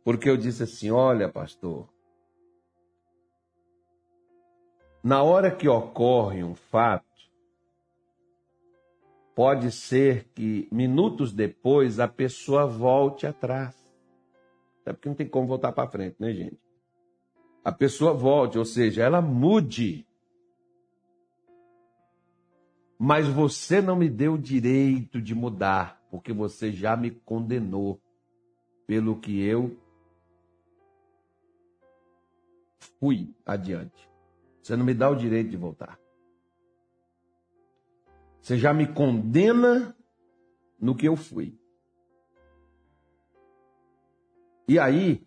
Porque 0.02 0.28
eu 0.28 0.36
disse 0.36 0.64
assim: 0.64 0.90
olha, 0.90 1.28
pastor, 1.28 1.88
na 5.04 5.22
hora 5.22 5.54
que 5.54 5.68
ocorre 5.68 6.42
um 6.42 6.56
fato, 6.56 7.06
pode 9.36 9.70
ser 9.70 10.24
que 10.34 10.66
minutos 10.72 11.32
depois 11.32 12.00
a 12.00 12.08
pessoa 12.08 12.66
volte 12.66 13.28
atrás. 13.28 13.88
Até 14.82 14.94
porque 14.94 15.08
não 15.08 15.14
tem 15.14 15.28
como 15.28 15.46
voltar 15.46 15.70
para 15.70 15.88
frente, 15.88 16.16
né, 16.18 16.32
gente? 16.32 16.58
A 17.64 17.70
pessoa 17.70 18.12
volte, 18.12 18.58
ou 18.58 18.64
seja, 18.64 19.04
ela 19.04 19.22
mude. 19.22 20.04
Mas 23.06 23.28
você 23.28 23.82
não 23.82 23.96
me 23.96 24.08
deu 24.08 24.32
o 24.32 24.38
direito 24.38 25.20
de 25.20 25.34
mudar, 25.34 26.02
porque 26.10 26.32
você 26.32 26.72
já 26.72 26.96
me 26.96 27.10
condenou 27.10 28.00
pelo 28.86 29.20
que 29.20 29.42
eu 29.42 29.76
fui 32.98 33.36
adiante. 33.44 34.08
Você 34.62 34.74
não 34.74 34.86
me 34.86 34.94
dá 34.94 35.10
o 35.10 35.16
direito 35.16 35.50
de 35.50 35.56
voltar. 35.58 36.00
Você 38.40 38.56
já 38.56 38.72
me 38.72 38.86
condena 38.86 39.94
no 40.80 40.96
que 40.96 41.06
eu 41.06 41.14
fui. 41.14 41.60
E 44.66 44.78
aí, 44.78 45.22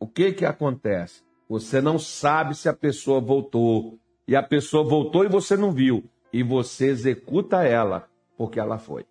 o 0.00 0.08
que 0.08 0.32
que 0.32 0.44
acontece? 0.44 1.22
Você 1.48 1.80
não 1.80 1.96
sabe 1.96 2.56
se 2.56 2.68
a 2.68 2.74
pessoa 2.74 3.20
voltou. 3.20 4.00
E 4.26 4.34
a 4.34 4.42
pessoa 4.42 4.82
voltou 4.82 5.24
e 5.24 5.28
você 5.28 5.56
não 5.56 5.72
viu. 5.72 6.04
E 6.32 6.42
você 6.42 6.86
executa 6.86 7.62
ela 7.62 8.08
porque 8.36 8.58
ela 8.58 8.78
foi. 8.78 9.06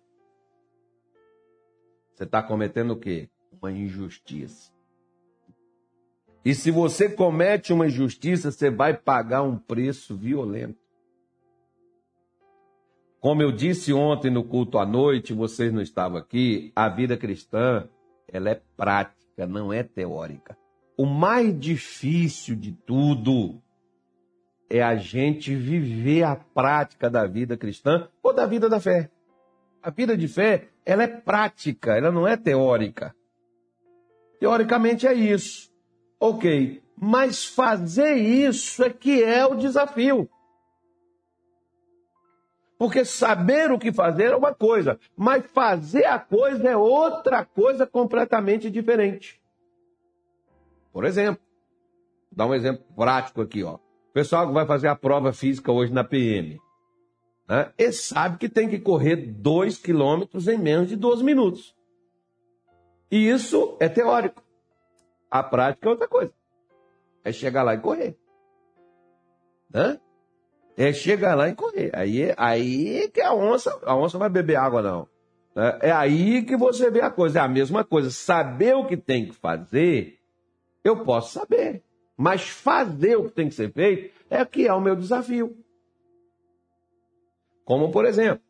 Você 2.14 2.24
está 2.24 2.42
cometendo 2.42 2.92
o 2.92 2.96
quê? 2.96 3.28
Uma 3.60 3.72
injustiça. 3.72 4.72
E 6.44 6.54
se 6.54 6.70
você 6.70 7.08
comete 7.08 7.72
uma 7.72 7.86
injustiça, 7.86 8.52
você 8.52 8.70
vai 8.70 8.94
pagar 8.94 9.42
um 9.42 9.56
preço 9.56 10.14
violento. 10.14 10.78
Como 13.18 13.40
eu 13.40 13.50
disse 13.50 13.90
ontem 13.92 14.30
no 14.30 14.44
culto 14.44 14.78
à 14.78 14.84
noite, 14.84 15.32
vocês 15.32 15.72
não 15.72 15.80
estavam 15.80 16.18
aqui, 16.18 16.70
a 16.76 16.90
vida 16.90 17.16
cristã, 17.16 17.88
ela 18.28 18.50
é 18.50 18.60
prática, 18.76 19.46
não 19.46 19.72
é 19.72 19.82
teórica. 19.82 20.58
O 20.98 21.06
mais 21.06 21.58
difícil 21.58 22.54
de 22.54 22.72
tudo 22.72 23.62
é 24.74 24.82
a 24.82 24.96
gente 24.96 25.54
viver 25.54 26.24
a 26.24 26.34
prática 26.34 27.08
da 27.08 27.24
vida 27.26 27.56
cristã 27.56 28.08
ou 28.20 28.32
da 28.32 28.44
vida 28.44 28.68
da 28.68 28.80
fé. 28.80 29.08
A 29.80 29.88
vida 29.88 30.16
de 30.16 30.26
fé, 30.26 30.66
ela 30.84 31.04
é 31.04 31.06
prática, 31.06 31.96
ela 31.96 32.10
não 32.10 32.26
é 32.26 32.36
teórica. 32.36 33.14
Teoricamente 34.40 35.06
é 35.06 35.14
isso. 35.14 35.72
Ok, 36.18 36.82
mas 37.00 37.44
fazer 37.44 38.14
isso 38.14 38.82
é 38.82 38.90
que 38.90 39.22
é 39.22 39.46
o 39.46 39.54
desafio. 39.54 40.28
Porque 42.76 43.04
saber 43.04 43.70
o 43.70 43.78
que 43.78 43.92
fazer 43.92 44.32
é 44.32 44.36
uma 44.36 44.52
coisa, 44.52 44.98
mas 45.16 45.46
fazer 45.52 46.06
a 46.06 46.18
coisa 46.18 46.68
é 46.68 46.76
outra 46.76 47.44
coisa 47.44 47.86
completamente 47.86 48.68
diferente. 48.68 49.40
Por 50.92 51.04
exemplo, 51.04 51.40
vou 52.32 52.36
dar 52.38 52.46
um 52.46 52.54
exemplo 52.54 52.84
prático 52.96 53.40
aqui, 53.40 53.62
ó. 53.62 53.83
Pessoal 54.14 54.46
que 54.46 54.54
vai 54.54 54.64
fazer 54.64 54.86
a 54.86 54.94
prova 54.94 55.32
física 55.32 55.72
hoje 55.72 55.92
na 55.92 56.04
PM, 56.04 56.60
né? 57.48 57.72
ele 57.76 57.90
sabe 57.90 58.38
que 58.38 58.48
tem 58.48 58.68
que 58.68 58.78
correr 58.78 59.16
2 59.16 59.76
quilômetros 59.78 60.46
em 60.46 60.56
menos 60.56 60.88
de 60.88 60.94
12 60.94 61.24
minutos. 61.24 61.74
E 63.10 63.28
isso 63.28 63.76
é 63.80 63.88
teórico. 63.88 64.40
A 65.28 65.42
prática 65.42 65.88
é 65.88 65.90
outra 65.90 66.06
coisa. 66.06 66.32
É 67.24 67.32
chegar 67.32 67.64
lá 67.64 67.74
e 67.74 67.80
correr. 67.80 68.16
Né? 69.68 69.98
É 70.76 70.92
chegar 70.92 71.34
lá 71.34 71.48
e 71.48 71.54
correr. 71.56 71.90
Aí, 71.92 72.32
aí 72.36 73.08
que 73.08 73.20
a 73.20 73.34
onça, 73.34 73.76
a 73.84 73.96
onça 73.96 74.16
vai 74.16 74.28
beber 74.28 74.54
água, 74.54 74.80
não. 74.80 75.08
É, 75.56 75.88
é 75.88 75.92
aí 75.92 76.44
que 76.44 76.56
você 76.56 76.88
vê 76.88 77.00
a 77.00 77.10
coisa. 77.10 77.40
É 77.40 77.42
a 77.42 77.48
mesma 77.48 77.82
coisa. 77.82 78.12
Saber 78.12 78.76
o 78.76 78.86
que 78.86 78.96
tem 78.96 79.26
que 79.26 79.34
fazer, 79.34 80.20
eu 80.84 81.02
posso 81.04 81.32
saber. 81.32 81.82
Mas 82.16 82.48
fazer 82.48 83.16
o 83.16 83.24
que 83.24 83.34
tem 83.34 83.48
que 83.48 83.54
ser 83.54 83.72
feito 83.72 84.14
é 84.30 84.44
que 84.44 84.66
é 84.66 84.72
o 84.72 84.80
meu 84.80 84.94
desafio. 84.94 85.56
Como, 87.64 87.90
por 87.90 88.04
exemplo, 88.04 88.42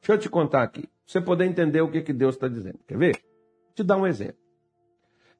deixa 0.00 0.12
eu 0.12 0.18
te 0.18 0.28
contar 0.28 0.62
aqui, 0.62 0.82
pra 0.82 0.90
você 1.06 1.20
poder 1.20 1.44
entender 1.46 1.80
o 1.80 1.90
que, 1.90 2.02
que 2.02 2.12
Deus 2.12 2.34
está 2.34 2.48
dizendo. 2.48 2.78
Quer 2.86 2.98
ver? 2.98 3.12
Vou 3.14 3.74
te 3.74 3.84
dar 3.84 3.96
um 3.96 4.06
exemplo. 4.06 4.42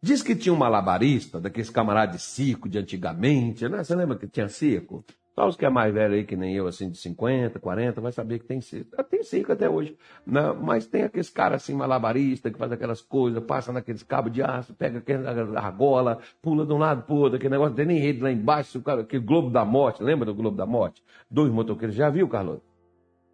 Diz 0.01 0.23
que 0.23 0.35
tinha 0.35 0.53
um 0.53 0.57
malabarista, 0.57 1.41
daqueles 1.41 1.71
camaradas 1.71 2.17
de 2.17 2.23
circo 2.23 2.69
de 2.69 2.79
antigamente, 2.79 3.69
né? 3.69 3.85
Você 3.85 3.95
lembra 3.95 4.19
que 4.19 4.27
tinha 4.27 4.49
circo? 4.49 5.05
Só 5.35 5.49
os 5.49 5.57
que 5.57 5.65
é 5.65 5.71
mais 5.71 5.93
velho 5.95 6.15
aí, 6.15 6.25
que 6.25 6.37
nem 6.37 6.55
eu, 6.55 6.67
assim, 6.67 6.91
de 6.91 6.99
50, 6.99 7.59
40, 7.59 8.01
vai 8.03 8.13
saber 8.13 8.39
que 8.39 8.45
tem 8.45 8.61
circo. 8.61 8.95
Ah, 8.99 9.03
tem 9.03 9.23
circo 9.23 9.53
até 9.53 9.69
hoje. 9.69 9.97
Né? 10.27 10.53
mas 10.53 10.87
tem 10.87 11.05
aqueles 11.05 11.31
caras 11.31 11.63
assim, 11.63 11.75
malabarista, 11.75 12.51
que 12.51 12.59
faz 12.59 12.71
aquelas 12.71 13.01
coisas, 13.01 13.43
passa 13.43 13.73
naqueles 13.73 14.03
cabos 14.03 14.31
de 14.31 14.43
aço, 14.43 14.75
pega 14.75 14.99
aquela 14.99 15.59
argola, 15.59 16.19
pula 16.43 16.67
de 16.67 16.73
um 16.73 16.79
lado 16.79 17.05
pro 17.05 17.15
outro, 17.15 17.37
aquele 17.37 17.53
negócio, 17.53 17.71
não 17.71 17.77
tem 17.77 17.87
nem 17.87 17.99
rede 17.99 18.21
lá 18.21 18.31
embaixo, 18.31 18.83
aquele 18.87 19.25
Globo 19.25 19.49
da 19.49 19.65
Morte, 19.65 20.03
lembra 20.03 20.27
do 20.27 20.35
Globo 20.35 20.57
da 20.57 20.67
Morte? 20.67 21.03
Dois 21.31 21.51
motoqueiros, 21.51 21.97
já 21.97 22.11
viu, 22.11 22.29
Carlos? 22.29 22.61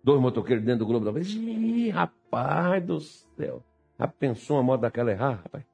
Dois 0.05 0.21
motoqueiros 0.21 0.65
dentro 0.65 0.81
do 0.81 0.87
Globo 0.87 1.05
da 1.05 1.11
Morte. 1.11 1.37
Ih, 1.37 1.91
rapaz 1.91 2.85
do 2.85 3.01
céu. 3.01 3.65
Já 3.99 4.07
pensou 4.07 4.57
uma 4.59 4.63
moto 4.63 4.83
daquela 4.83 5.11
errar, 5.11 5.41
rapaz? 5.43 5.65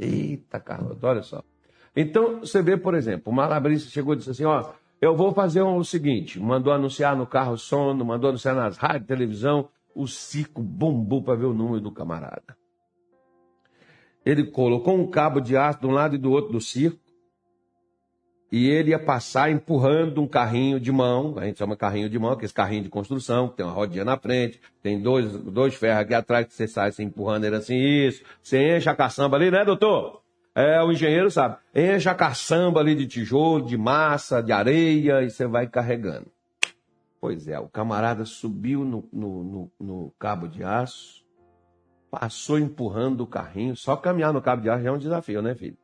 Eita, 0.00 0.58
Carlos, 0.58 1.02
olha 1.04 1.22
só. 1.22 1.44
Então, 1.94 2.40
você 2.40 2.62
vê, 2.62 2.76
por 2.76 2.94
exemplo, 2.94 3.32
o 3.32 3.34
malabarista 3.34 3.90
chegou 3.90 4.14
e 4.14 4.16
disse 4.16 4.30
assim, 4.30 4.44
ó, 4.44 4.72
eu 5.00 5.16
vou 5.16 5.32
fazer 5.32 5.62
o 5.62 5.82
seguinte: 5.82 6.38
mandou 6.38 6.72
anunciar 6.72 7.16
no 7.16 7.26
carro 7.26 7.56
sono, 7.56 8.04
mandou 8.04 8.28
anunciar 8.28 8.54
nas 8.54 8.76
rádios, 8.76 9.06
televisão, 9.06 9.68
o 9.94 10.06
circo 10.06 10.62
bombou 10.62 11.22
para 11.22 11.36
ver 11.36 11.46
o 11.46 11.54
número 11.54 11.80
do 11.80 11.90
camarada. 11.90 12.56
Ele 14.24 14.50
colocou 14.50 14.94
um 14.94 15.10
cabo 15.10 15.40
de 15.40 15.56
aço 15.56 15.80
de 15.80 15.86
um 15.86 15.92
lado 15.92 16.14
e 16.14 16.18
do 16.18 16.30
outro 16.30 16.52
do 16.52 16.60
circo, 16.60 17.00
e 18.52 18.68
ele 18.68 18.90
ia 18.90 18.98
passar 18.98 19.50
empurrando 19.50 20.20
um 20.20 20.26
carrinho 20.26 20.78
de 20.78 20.90
mão, 20.90 21.38
a 21.38 21.46
gente 21.46 21.58
chama 21.58 21.76
carrinho 21.76 22.10
de 22.10 22.18
mão, 22.18 22.32
aquele 22.32 22.52
carrinho 22.52 22.82
de 22.82 22.88
construção, 22.88 23.48
que 23.48 23.56
tem 23.56 23.64
uma 23.64 23.72
rodinha 23.72 24.04
na 24.04 24.18
frente, 24.18 24.60
tem 24.82 25.00
dois, 25.00 25.32
dois 25.38 25.74
ferros 25.74 26.02
aqui 26.02 26.14
atrás 26.14 26.46
que 26.46 26.52
você 26.52 26.66
sai 26.66 26.88
assim, 26.88 27.04
empurrando 27.04 27.44
ele 27.44 27.56
assim, 27.56 27.76
isso, 27.76 28.22
você 28.42 28.76
enche 28.76 28.90
a 28.90 28.94
caçamba 28.94 29.36
ali, 29.36 29.50
né, 29.50 29.64
doutor? 29.64 30.19
É, 30.54 30.82
o 30.82 30.90
engenheiro 30.90 31.30
sabe. 31.30 31.58
Enche 31.74 32.08
a 32.08 32.14
caçamba 32.14 32.80
ali 32.80 32.94
de 32.94 33.06
tijolo, 33.06 33.66
de 33.66 33.76
massa, 33.76 34.42
de 34.42 34.52
areia 34.52 35.22
e 35.22 35.30
você 35.30 35.46
vai 35.46 35.68
carregando. 35.68 36.26
Pois 37.20 37.46
é, 37.46 37.58
o 37.58 37.68
camarada 37.68 38.24
subiu 38.24 38.84
no, 38.84 39.08
no, 39.12 39.44
no, 39.44 39.72
no 39.78 40.10
cabo 40.18 40.48
de 40.48 40.64
aço, 40.64 41.24
passou 42.10 42.58
empurrando 42.58 43.22
o 43.22 43.26
carrinho. 43.26 43.76
Só 43.76 43.94
caminhar 43.96 44.32
no 44.32 44.42
cabo 44.42 44.62
de 44.62 44.70
aço 44.70 44.82
já 44.82 44.88
é 44.88 44.92
um 44.92 44.98
desafio, 44.98 45.42
né, 45.42 45.54
filho? 45.54 45.76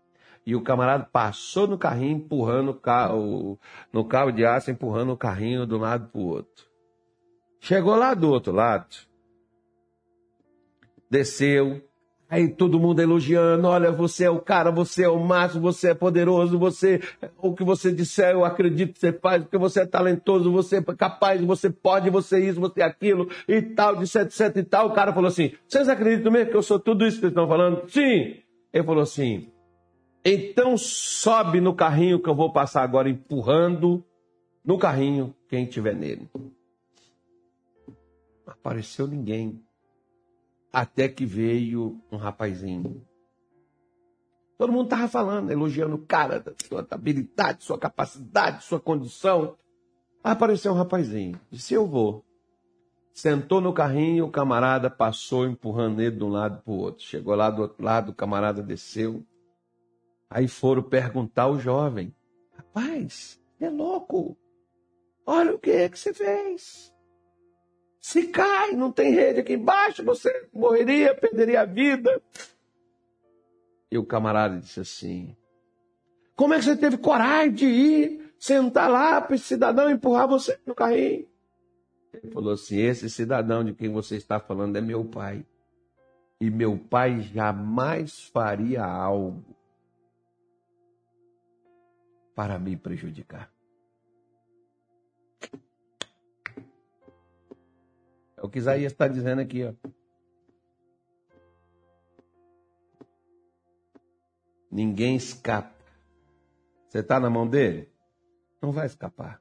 E 0.46 0.54
o 0.54 0.62
camarada 0.62 1.04
passou 1.04 1.66
no 1.66 1.76
carrinho, 1.76 2.18
empurrando 2.18 2.70
o, 2.70 2.74
carro, 2.74 3.58
no 3.92 4.04
cabo 4.04 4.30
de 4.30 4.46
aço, 4.46 4.70
empurrando 4.70 5.12
o 5.12 5.16
carrinho 5.16 5.66
de 5.66 5.74
um 5.74 5.78
lado 5.78 6.08
para 6.08 6.20
o 6.20 6.24
outro. 6.24 6.66
Chegou 7.60 7.96
lá 7.96 8.14
do 8.14 8.30
outro 8.30 8.52
lado, 8.52 8.94
desceu, 11.10 11.82
Aí 12.28 12.48
todo 12.48 12.80
mundo 12.80 13.00
elogiando, 13.00 13.68
olha, 13.68 13.92
você 13.92 14.24
é 14.24 14.30
o 14.30 14.40
cara, 14.40 14.72
você 14.72 15.04
é 15.04 15.08
o 15.08 15.18
máximo, 15.24 15.62
você 15.62 15.90
é 15.90 15.94
poderoso, 15.94 16.58
você, 16.58 17.00
o 17.38 17.54
que 17.54 17.62
você 17.62 17.92
disser, 17.92 18.32
eu 18.32 18.44
acredito 18.44 18.94
que 18.94 18.98
você 18.98 19.12
faz, 19.12 19.44
porque 19.44 19.56
você 19.56 19.82
é 19.82 19.86
talentoso, 19.86 20.50
você 20.50 20.78
é 20.78 20.82
capaz, 20.82 21.40
você 21.40 21.70
pode, 21.70 22.10
você 22.10 22.36
é 22.36 22.40
isso, 22.40 22.60
você 22.60 22.80
é 22.80 22.84
aquilo, 22.84 23.30
e 23.46 23.62
tal, 23.62 23.94
de 23.94 24.04
etc 24.18 24.56
e 24.56 24.64
tal. 24.64 24.88
O 24.88 24.92
cara 24.92 25.12
falou 25.12 25.28
assim, 25.28 25.52
vocês 25.68 25.88
acreditam 25.88 26.32
mesmo 26.32 26.50
que 26.50 26.56
eu 26.56 26.62
sou 26.62 26.80
tudo 26.80 27.06
isso 27.06 27.18
que 27.18 27.20
vocês 27.20 27.30
estão 27.30 27.46
falando? 27.46 27.88
Sim! 27.88 28.42
Ele 28.72 28.84
falou 28.84 29.04
assim, 29.04 29.48
então 30.24 30.76
sobe 30.76 31.60
no 31.60 31.74
carrinho 31.74 32.20
que 32.20 32.28
eu 32.28 32.34
vou 32.34 32.52
passar 32.52 32.82
agora 32.82 33.08
empurrando 33.08 34.04
no 34.64 34.76
carrinho 34.76 35.32
quem 35.48 35.64
tiver 35.64 35.94
nele. 35.94 36.28
Não 36.34 36.50
apareceu 38.48 39.06
ninguém. 39.06 39.62
Até 40.76 41.08
que 41.08 41.24
veio 41.24 41.98
um 42.12 42.18
rapazinho. 42.18 43.02
Todo 44.58 44.70
mundo 44.70 44.84
estava 44.84 45.08
falando, 45.08 45.50
elogiando 45.50 45.96
o 45.96 46.06
cara, 46.06 46.44
sua 46.68 46.86
habilidade, 46.90 47.64
sua 47.64 47.78
capacidade, 47.78 48.62
sua 48.62 48.78
condição. 48.78 49.56
Apareceu 50.22 50.72
um 50.72 50.76
rapazinho. 50.76 51.40
Disse: 51.50 51.72
Eu 51.72 51.86
vou. 51.86 52.22
Sentou 53.10 53.58
no 53.58 53.72
carrinho, 53.72 54.26
o 54.26 54.30
camarada 54.30 54.90
passou 54.90 55.46
empurrando 55.46 56.02
ele 56.02 56.16
de 56.16 56.24
um 56.24 56.28
lado 56.28 56.62
para 56.62 56.70
o 56.70 56.76
outro. 56.76 57.02
Chegou 57.02 57.34
lá 57.34 57.48
do 57.48 57.62
outro 57.62 57.82
lado, 57.82 58.10
o 58.10 58.14
camarada 58.14 58.62
desceu. 58.62 59.24
Aí 60.28 60.46
foram 60.46 60.82
perguntar 60.82 61.44
ao 61.44 61.58
jovem: 61.58 62.14
Rapaz, 62.54 63.40
é 63.58 63.70
louco. 63.70 64.36
Olha 65.24 65.54
o 65.54 65.58
que 65.58 65.70
é 65.70 65.88
que 65.88 65.98
você 65.98 66.12
fez. 66.12 66.94
Se 68.06 68.28
cai, 68.28 68.70
não 68.70 68.92
tem 68.92 69.10
rede 69.10 69.40
aqui 69.40 69.54
embaixo, 69.54 70.04
você 70.04 70.48
morreria, 70.52 71.12
perderia 71.12 71.62
a 71.62 71.64
vida. 71.64 72.22
E 73.90 73.98
o 73.98 74.06
camarada 74.06 74.60
disse 74.60 74.78
assim: 74.78 75.36
Como 76.36 76.54
é 76.54 76.58
que 76.58 76.66
você 76.66 76.76
teve 76.76 76.98
coragem 76.98 77.52
de 77.52 77.66
ir, 77.66 78.32
sentar 78.38 78.88
lá 78.88 79.20
para 79.20 79.34
esse 79.34 79.46
cidadão 79.46 79.90
empurrar 79.90 80.28
você 80.28 80.56
no 80.64 80.72
carrinho? 80.72 81.26
Ele 82.14 82.32
falou 82.32 82.52
assim: 82.52 82.76
Esse 82.78 83.10
cidadão 83.10 83.64
de 83.64 83.74
quem 83.74 83.90
você 83.90 84.14
está 84.14 84.38
falando 84.38 84.76
é 84.76 84.80
meu 84.80 85.04
pai. 85.04 85.44
E 86.40 86.48
meu 86.48 86.78
pai 86.78 87.22
jamais 87.22 88.20
faria 88.28 88.84
algo 88.84 89.44
para 92.36 92.56
me 92.56 92.76
prejudicar. 92.76 93.55
É 98.36 98.44
o 98.44 98.48
que 98.48 98.58
Isaías 98.58 98.92
está 98.92 99.08
dizendo 99.08 99.40
aqui, 99.40 99.64
ó. 99.64 99.72
Ninguém 104.70 105.16
escapa. 105.16 105.74
Você 106.88 106.98
está 106.98 107.18
na 107.18 107.30
mão 107.30 107.48
dele? 107.48 107.90
Não 108.60 108.72
vai 108.72 108.86
escapar. 108.86 109.40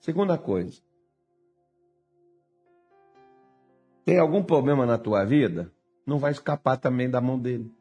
Segunda 0.00 0.36
coisa. 0.36 0.82
Tem 4.04 4.18
algum 4.18 4.42
problema 4.42 4.84
na 4.84 4.98
tua 4.98 5.24
vida? 5.24 5.72
Não 6.04 6.18
vai 6.18 6.32
escapar 6.32 6.78
também 6.78 7.08
da 7.08 7.20
mão 7.20 7.38
dele. 7.38 7.72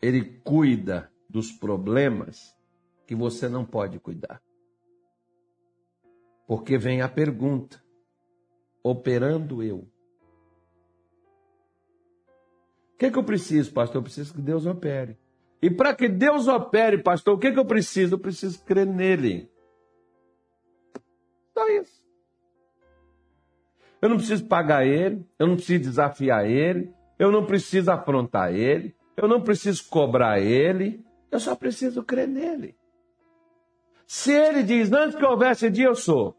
Ele 0.00 0.40
cuida 0.40 1.12
dos 1.28 1.52
problemas 1.52 2.56
que 3.06 3.14
você 3.14 3.48
não 3.48 3.64
pode 3.64 3.98
cuidar. 3.98 4.40
Porque 6.46 6.76
vem 6.78 7.00
a 7.00 7.08
pergunta: 7.08 7.82
operando 8.82 9.62
eu? 9.62 9.78
O 12.94 12.98
que, 12.98 13.10
que 13.10 13.18
eu 13.18 13.24
preciso, 13.24 13.72
pastor? 13.72 13.96
Eu 13.96 14.02
preciso 14.02 14.34
que 14.34 14.40
Deus 14.40 14.66
opere. 14.66 15.18
E 15.60 15.70
para 15.70 15.94
que 15.94 16.08
Deus 16.08 16.48
opere, 16.48 17.02
pastor, 17.02 17.34
o 17.34 17.38
que, 17.38 17.52
que 17.52 17.58
eu 17.58 17.64
preciso? 17.64 18.14
Eu 18.14 18.18
preciso 18.18 18.64
crer 18.64 18.86
nele. 18.86 19.50
Só 21.54 21.68
isso. 21.68 22.02
Eu 24.00 24.08
não 24.08 24.16
preciso 24.16 24.44
pagar 24.46 24.84
ele, 24.84 25.24
eu 25.38 25.46
não 25.46 25.54
preciso 25.54 25.84
desafiar 25.84 26.44
ele, 26.44 26.92
eu 27.16 27.30
não 27.30 27.46
preciso 27.46 27.92
afrontar 27.92 28.52
ele, 28.52 28.96
eu 29.16 29.28
não 29.28 29.40
preciso 29.40 29.88
cobrar 29.88 30.40
ele, 30.40 31.04
eu 31.30 31.38
só 31.38 31.54
preciso 31.54 32.02
crer 32.02 32.26
nele. 32.26 32.74
Se 34.14 34.30
ele 34.30 34.62
diz, 34.62 34.92
antes 34.92 35.16
que 35.16 35.24
houvesse 35.24 35.70
dia, 35.70 35.86
eu 35.86 35.94
sou, 35.94 36.36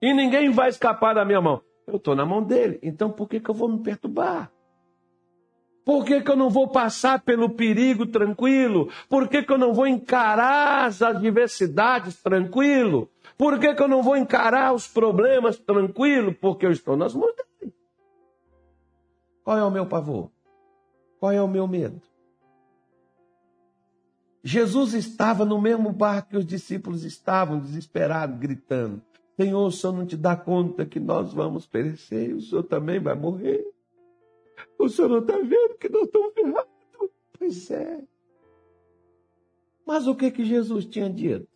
e 0.00 0.14
ninguém 0.14 0.52
vai 0.52 0.68
escapar 0.68 1.16
da 1.16 1.24
minha 1.24 1.40
mão, 1.40 1.60
eu 1.84 1.96
estou 1.96 2.14
na 2.14 2.24
mão 2.24 2.40
dele, 2.40 2.78
então 2.80 3.10
por 3.10 3.28
que, 3.28 3.40
que 3.40 3.50
eu 3.50 3.54
vou 3.56 3.68
me 3.68 3.82
perturbar? 3.82 4.52
Por 5.84 6.04
que, 6.04 6.20
que 6.20 6.30
eu 6.30 6.36
não 6.36 6.48
vou 6.48 6.68
passar 6.68 7.20
pelo 7.20 7.50
perigo 7.50 8.06
tranquilo? 8.06 8.88
Por 9.08 9.26
que, 9.26 9.42
que 9.42 9.52
eu 9.52 9.58
não 9.58 9.74
vou 9.74 9.88
encarar 9.88 10.84
as 10.84 11.02
adversidades 11.02 12.22
tranquilo? 12.22 13.10
Por 13.36 13.58
que, 13.58 13.74
que 13.74 13.82
eu 13.82 13.88
não 13.88 14.00
vou 14.00 14.16
encarar 14.16 14.72
os 14.72 14.86
problemas 14.86 15.58
tranquilo? 15.58 16.32
Porque 16.32 16.66
eu 16.66 16.70
estou 16.70 16.96
nas 16.96 17.16
mãos 17.16 17.34
dele. 17.34 17.74
Qual 19.42 19.58
é 19.58 19.64
o 19.64 19.72
meu 19.72 19.86
pavor? 19.86 20.30
Qual 21.18 21.32
é 21.32 21.42
o 21.42 21.48
meu 21.48 21.66
medo? 21.66 22.00
Jesus 24.48 24.94
estava 24.94 25.44
no 25.44 25.60
mesmo 25.60 25.92
barco 25.92 26.30
que 26.30 26.36
os 26.38 26.46
discípulos 26.46 27.04
estavam, 27.04 27.60
desesperados, 27.60 28.38
gritando: 28.38 29.02
Senhor, 29.36 29.66
o 29.66 29.70
Senhor 29.70 29.92
não 29.92 30.06
te 30.06 30.16
dá 30.16 30.34
conta 30.34 30.86
que 30.86 30.98
nós 30.98 31.34
vamos 31.34 31.66
perecer, 31.66 32.34
o 32.34 32.40
Senhor 32.40 32.62
também 32.62 32.98
vai 32.98 33.14
morrer. 33.14 33.62
O 34.78 34.88
senhor 34.88 35.08
não 35.08 35.18
está 35.18 35.36
vendo 35.36 35.76
que 35.78 35.88
nós 35.88 36.04
estamos 36.04 36.32
ferrados? 36.32 36.70
Pois 37.38 37.70
é. 37.70 38.04
Mas 39.86 40.06
o 40.06 40.16
que 40.16 40.30
que 40.30 40.44
Jesus 40.44 40.86
tinha 40.86 41.10
dito? 41.10 41.46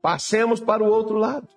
Passemos 0.00 0.60
para 0.60 0.84
o 0.84 0.86
outro 0.86 1.18
lado. 1.18 1.48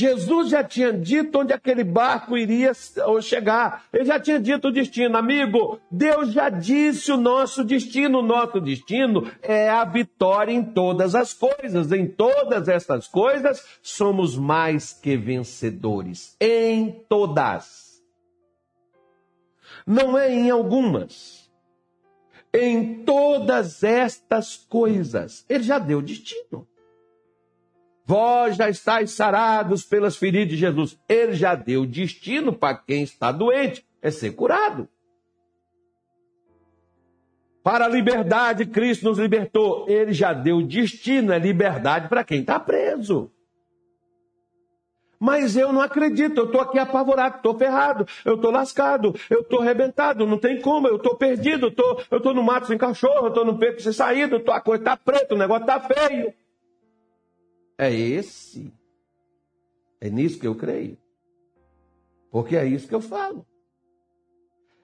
Jesus 0.00 0.48
já 0.48 0.64
tinha 0.64 0.90
dito 0.90 1.40
onde 1.40 1.52
aquele 1.52 1.84
barco 1.84 2.34
iria 2.34 2.72
chegar. 3.20 3.84
Ele 3.92 4.06
já 4.06 4.18
tinha 4.18 4.40
dito 4.40 4.68
o 4.68 4.72
destino. 4.72 5.18
Amigo, 5.18 5.78
Deus 5.90 6.32
já 6.32 6.48
disse 6.48 7.12
o 7.12 7.18
nosso 7.18 7.62
destino. 7.62 8.20
O 8.20 8.22
nosso 8.22 8.58
destino 8.62 9.30
é 9.42 9.68
a 9.68 9.84
vitória 9.84 10.52
em 10.52 10.64
todas 10.64 11.14
as 11.14 11.34
coisas. 11.34 11.92
Em 11.92 12.06
todas 12.06 12.66
essas 12.66 13.06
coisas, 13.06 13.62
somos 13.82 14.38
mais 14.38 14.94
que 14.94 15.18
vencedores. 15.18 16.34
Em 16.40 17.04
todas. 17.06 18.00
Não 19.86 20.16
é 20.16 20.32
em 20.32 20.48
algumas. 20.48 21.50
Em 22.54 23.04
todas 23.04 23.84
estas 23.84 24.56
coisas. 24.56 25.44
Ele 25.46 25.62
já 25.62 25.78
deu 25.78 26.00
destino. 26.00 26.69
Vós 28.04 28.56
já 28.56 28.68
estáis 28.68 29.12
sarados 29.12 29.84
pelas 29.84 30.16
feridas 30.16 30.48
de 30.48 30.56
Jesus. 30.56 30.98
Ele 31.08 31.34
já 31.34 31.54
deu 31.54 31.86
destino 31.86 32.52
para 32.52 32.76
quem 32.76 33.02
está 33.02 33.30
doente, 33.30 33.86
é 34.02 34.10
ser 34.10 34.32
curado. 34.32 34.88
Para 37.62 37.84
a 37.84 37.88
liberdade, 37.88 38.66
Cristo 38.66 39.04
nos 39.04 39.18
libertou. 39.18 39.88
Ele 39.88 40.12
já 40.12 40.32
deu 40.32 40.62
destino, 40.62 41.32
é 41.32 41.38
liberdade 41.38 42.08
para 42.08 42.24
quem 42.24 42.40
está 42.40 42.58
preso. 42.58 43.30
Mas 45.22 45.54
eu 45.54 45.70
não 45.70 45.82
acredito, 45.82 46.38
eu 46.38 46.46
estou 46.46 46.62
aqui 46.62 46.78
apavorado, 46.78 47.36
estou 47.36 47.54
ferrado, 47.54 48.06
eu 48.24 48.36
estou 48.36 48.50
lascado, 48.50 49.14
eu 49.28 49.40
estou 49.40 49.60
arrebentado, 49.60 50.26
não 50.26 50.38
tem 50.38 50.58
como, 50.62 50.88
eu 50.88 50.96
estou 50.96 51.14
perdido, 51.14 51.70
eu 52.10 52.16
estou 52.16 52.32
no 52.32 52.42
mato 52.42 52.68
sem 52.68 52.78
cachorro, 52.78 53.26
eu 53.26 53.28
estou 53.28 53.44
no 53.44 53.58
peito 53.58 53.82
sem 53.82 53.92
saída, 53.92 54.42
a 54.50 54.60
coisa 54.62 54.80
está 54.80 54.96
preta, 54.96 55.34
o 55.34 55.38
negócio 55.38 55.64
está 55.64 55.78
feio. 55.78 56.32
É 57.80 57.90
esse. 57.90 58.70
É 60.02 60.10
nisso 60.10 60.38
que 60.38 60.46
eu 60.46 60.54
creio. 60.54 60.98
Porque 62.30 62.54
é 62.54 62.66
isso 62.66 62.86
que 62.86 62.94
eu 62.94 63.00
falo. 63.00 63.46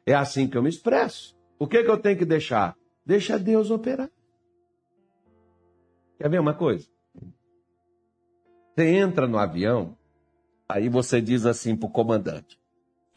É 0.06 0.14
assim 0.14 0.48
que 0.48 0.56
eu 0.56 0.62
me 0.62 0.70
expresso. 0.70 1.36
O 1.58 1.68
que, 1.68 1.84
que 1.84 1.90
eu 1.90 2.00
tenho 2.00 2.16
que 2.16 2.24
deixar? 2.24 2.74
Deixa 3.04 3.38
Deus 3.38 3.70
operar. 3.70 4.10
Quer 6.16 6.30
ver 6.30 6.40
uma 6.40 6.54
coisa? 6.54 6.88
Você 8.74 8.86
entra 8.86 9.26
no 9.26 9.36
avião, 9.36 9.94
aí 10.66 10.88
você 10.88 11.20
diz 11.20 11.44
assim 11.44 11.76
pro 11.76 11.90
comandante: 11.90 12.58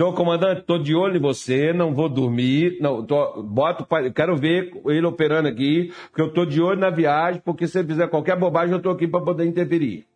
Senhor 0.02 0.14
comandante, 0.14 0.62
estou 0.62 0.80
de 0.80 0.96
olho 0.96 1.18
em 1.18 1.20
você, 1.20 1.74
não 1.74 1.94
vou 1.94 2.08
dormir, 2.08 2.78
não, 2.80 3.06
tô, 3.06 3.44
boto, 3.44 3.86
quero 4.16 4.38
ver 4.38 4.72
ele 4.86 5.06
operando 5.06 5.50
aqui, 5.50 5.92
porque 6.08 6.22
eu 6.22 6.28
estou 6.28 6.46
de 6.46 6.62
olho 6.62 6.80
na 6.80 6.90
viagem, 6.90 7.42
porque 7.44 7.68
se 7.68 7.80
ele 7.80 7.90
fizer 7.90 8.08
qualquer 8.08 8.40
bobagem, 8.40 8.72
eu 8.72 8.78
estou 8.78 8.94
aqui 8.94 9.10
para 9.10 9.22
poder 9.22 9.46
interferir. 9.46 10.08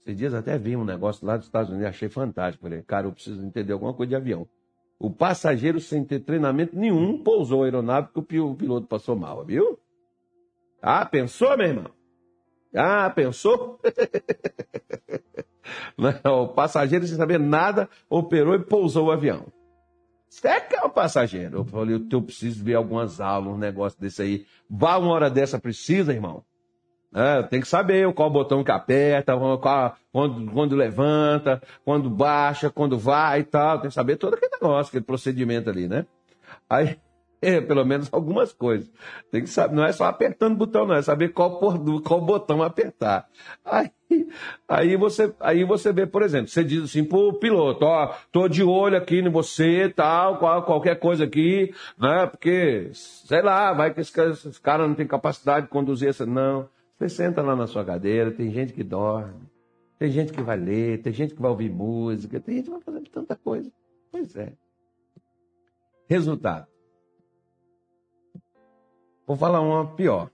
Esses 0.00 0.16
dias 0.16 0.34
até 0.34 0.58
vi 0.58 0.74
um 0.74 0.84
negócio 0.84 1.24
lá 1.24 1.36
dos 1.36 1.46
Estados 1.46 1.70
Unidos, 1.70 1.86
achei 1.86 2.08
fantástico. 2.08 2.64
Falei, 2.64 2.82
cara, 2.82 3.06
eu 3.06 3.12
preciso 3.12 3.40
entender 3.46 3.72
alguma 3.72 3.94
coisa 3.94 4.10
de 4.10 4.16
avião. 4.16 4.48
O 4.98 5.08
passageiro, 5.08 5.78
sem 5.78 6.04
ter 6.04 6.18
treinamento 6.18 6.76
nenhum, 6.76 7.22
pousou 7.22 7.62
a 7.62 7.66
aeronave 7.66 8.08
porque 8.12 8.40
o 8.40 8.52
piloto 8.52 8.88
passou 8.88 9.14
mal, 9.14 9.44
viu? 9.44 9.78
Ah, 10.82 11.06
pensou, 11.06 11.56
meu 11.56 11.68
irmão? 11.68 11.99
Ah, 12.74 13.10
pensou? 13.10 13.80
o 16.24 16.48
passageiro, 16.48 17.06
sem 17.06 17.16
saber 17.16 17.38
nada, 17.38 17.88
operou 18.08 18.54
e 18.54 18.60
pousou 18.60 19.06
o 19.06 19.10
avião. 19.10 19.46
Você 20.28 20.46
é 20.46 20.60
que 20.60 20.76
é 20.76 20.82
o 20.82 20.90
passageiro. 20.90 21.58
Eu 21.58 21.64
falei, 21.64 22.00
eu 22.10 22.22
preciso 22.22 22.62
ver 22.62 22.76
algumas 22.76 23.20
aulas, 23.20 23.52
um 23.52 23.58
negócio 23.58 24.00
desse 24.00 24.22
aí. 24.22 24.46
Vá 24.68 24.96
uma 24.96 25.12
hora 25.12 25.28
dessa, 25.28 25.58
precisa, 25.58 26.12
irmão. 26.12 26.44
É, 27.12 27.42
tem 27.42 27.60
que 27.60 27.66
saber 27.66 28.12
qual 28.14 28.30
botão 28.30 28.62
que 28.62 28.70
aperta, 28.70 29.36
qual, 29.36 29.96
quando, 30.12 30.52
quando 30.52 30.76
levanta, 30.76 31.60
quando 31.84 32.08
baixa, 32.08 32.70
quando 32.70 32.96
vai 32.96 33.40
e 33.40 33.44
tal. 33.44 33.80
Tem 33.80 33.88
que 33.88 33.94
saber 33.94 34.16
todo 34.16 34.34
aquele 34.34 34.52
negócio, 34.52 34.90
aquele 34.90 35.04
procedimento 35.04 35.68
ali, 35.68 35.88
né? 35.88 36.06
Aí 36.68 36.96
é, 37.42 37.60
pelo 37.60 37.84
menos 37.84 38.08
algumas 38.12 38.52
coisas. 38.52 38.90
Tem 39.30 39.42
que 39.42 39.48
saber, 39.48 39.74
não 39.74 39.84
é 39.84 39.92
só 39.92 40.04
apertando 40.04 40.52
o 40.52 40.56
botão, 40.56 40.86
não, 40.86 40.94
é 40.94 41.02
saber 41.02 41.30
qual, 41.30 41.58
qual 42.02 42.20
botão 42.20 42.62
apertar. 42.62 43.28
Aí, 43.64 43.90
aí, 44.68 44.96
você, 44.96 45.34
aí 45.40 45.64
você 45.64 45.92
vê, 45.92 46.06
por 46.06 46.22
exemplo, 46.22 46.48
você 46.48 46.62
diz 46.62 46.84
assim 46.84 47.02
pro 47.02 47.38
piloto, 47.38 47.86
ó, 47.86 48.14
tô 48.30 48.46
de 48.46 48.62
olho 48.62 48.96
aqui 48.96 49.20
em 49.20 49.30
você, 49.30 49.88
tal, 49.88 50.38
qual, 50.38 50.62
qualquer 50.64 50.98
coisa 50.98 51.24
aqui, 51.24 51.72
né? 51.98 52.26
Porque, 52.26 52.90
sei 52.92 53.40
lá, 53.40 53.72
vai 53.72 53.94
que 53.94 54.00
esse, 54.00 54.20
esse 54.20 54.60
cara 54.60 54.86
não 54.86 54.94
tem 54.94 55.06
capacidade 55.06 55.66
de 55.66 55.72
conduzir 55.72 56.08
essa. 56.08 56.26
Não. 56.26 56.68
Você 56.98 57.08
senta 57.08 57.40
lá 57.40 57.56
na 57.56 57.66
sua 57.66 57.82
cadeira, 57.82 58.30
tem 58.30 58.50
gente 58.50 58.74
que 58.74 58.84
dorme, 58.84 59.48
tem 59.98 60.10
gente 60.10 60.32
que 60.32 60.42
vai 60.42 60.58
ler, 60.58 61.00
tem 61.00 61.12
gente 61.14 61.34
que 61.34 61.40
vai 61.40 61.50
ouvir 61.50 61.70
música, 61.70 62.38
tem 62.38 62.56
gente 62.56 62.66
que 62.66 62.70
vai 62.70 62.80
fazer 62.82 63.00
tanta 63.08 63.34
coisa. 63.34 63.72
Pois 64.12 64.36
é. 64.36 64.52
Resultado 66.06 66.69
Vou 69.30 69.36
falar 69.36 69.60
uma 69.60 69.86
pior. 69.94 70.28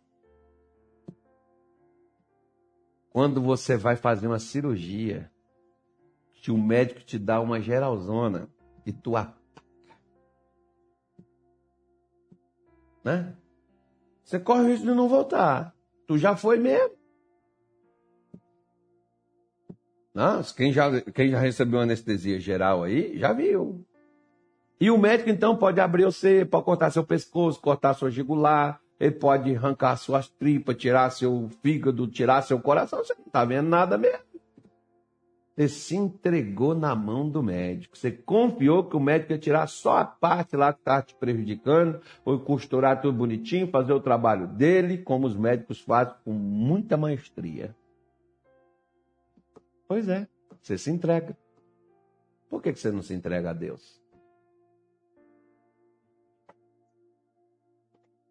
Quando 3.11 3.43
você 3.43 3.77
vai 3.77 3.95
fazer 3.95 4.27
uma 4.27 4.39
cirurgia, 4.39 5.31
que 6.33 6.51
o 6.51 6.57
médico 6.57 7.01
te 7.03 7.19
dá 7.19 7.39
uma 7.39 7.61
geralzona 7.61 8.49
e 8.87 8.95
tu 8.95 9.15
ataca. 9.15 9.37
Né? 13.05 13.37
Você 14.25 14.41
corre 14.41 14.63
o 14.63 14.69
risco 14.69 14.87
de 14.87 14.95
não 14.95 15.11
voltar. 15.11 15.77
Tu 16.07 16.17
já 16.17 16.35
foi 16.35 16.59
mesmo. 16.59 16.97
Quem, 20.57 20.73
já, 20.73 21.03
quem 21.03 21.29
já 21.29 21.39
recebeu 21.39 21.81
anestesia 21.81 22.41
geral 22.41 22.83
aí, 22.83 23.19
já 23.19 23.35
viu. 23.35 23.85
E 24.81 24.91
o 24.91 24.97
médico, 24.97 25.29
então, 25.29 25.55
pode 25.55 25.83
abrir 25.83 26.05
você, 26.05 26.47
pode 26.47 26.65
cortar 26.65 26.91
seu 26.91 27.05
pescoço, 27.05 27.61
cortar 27.61 27.93
sua 27.93 28.11
jugular, 28.11 28.81
ele 28.99 29.15
pode 29.15 29.55
arrancar 29.55 29.97
suas 29.97 30.29
tripas, 30.29 30.77
tirar 30.77 31.11
seu 31.11 31.49
fígado, 31.63 32.07
tirar 32.07 32.43
seu 32.43 32.59
coração. 32.61 33.05
Você 33.05 33.15
não 33.15 33.27
está 33.27 33.45
vendo 33.45 33.69
nada 33.69 33.99
mesmo. 33.99 34.25
Você 35.57 35.69
se 35.69 35.97
entregou 35.97 36.75
na 36.75 36.95
mão 36.95 37.29
do 37.29 37.43
médico. 37.43 37.97
Você 37.97 38.11
confiou 38.11 38.85
que 38.85 38.97
o 38.97 39.01
médico 39.01 39.33
ia 39.33 39.39
tirar 39.39 39.67
só 39.67 39.99
a 39.99 40.05
parte 40.05 40.55
lá 40.55 40.73
que 40.73 40.81
está 40.81 41.01
te 41.01 41.15
prejudicando, 41.15 42.01
ou 42.25 42.39
costurar 42.39 43.01
tudo 43.01 43.17
bonitinho, 43.17 43.71
fazer 43.71 43.95
o 43.95 44.01
trabalho 44.01 44.47
dele, 44.47 44.99
como 44.99 45.27
os 45.27 45.35
médicos 45.35 45.81
fazem 45.81 46.15
com 46.25 46.33
muita 46.33 46.97
maestria. 46.97 47.75
Pois 49.89 50.09
é, 50.09 50.29
você 50.61 50.77
se 50.77 50.91
entrega. 50.91 51.37
Por 52.51 52.63
que 52.63 52.75
você 52.75 52.91
não 52.91 53.03
se 53.03 53.15
entrega 53.15 53.51
a 53.51 53.55
Deus? 53.55 54.01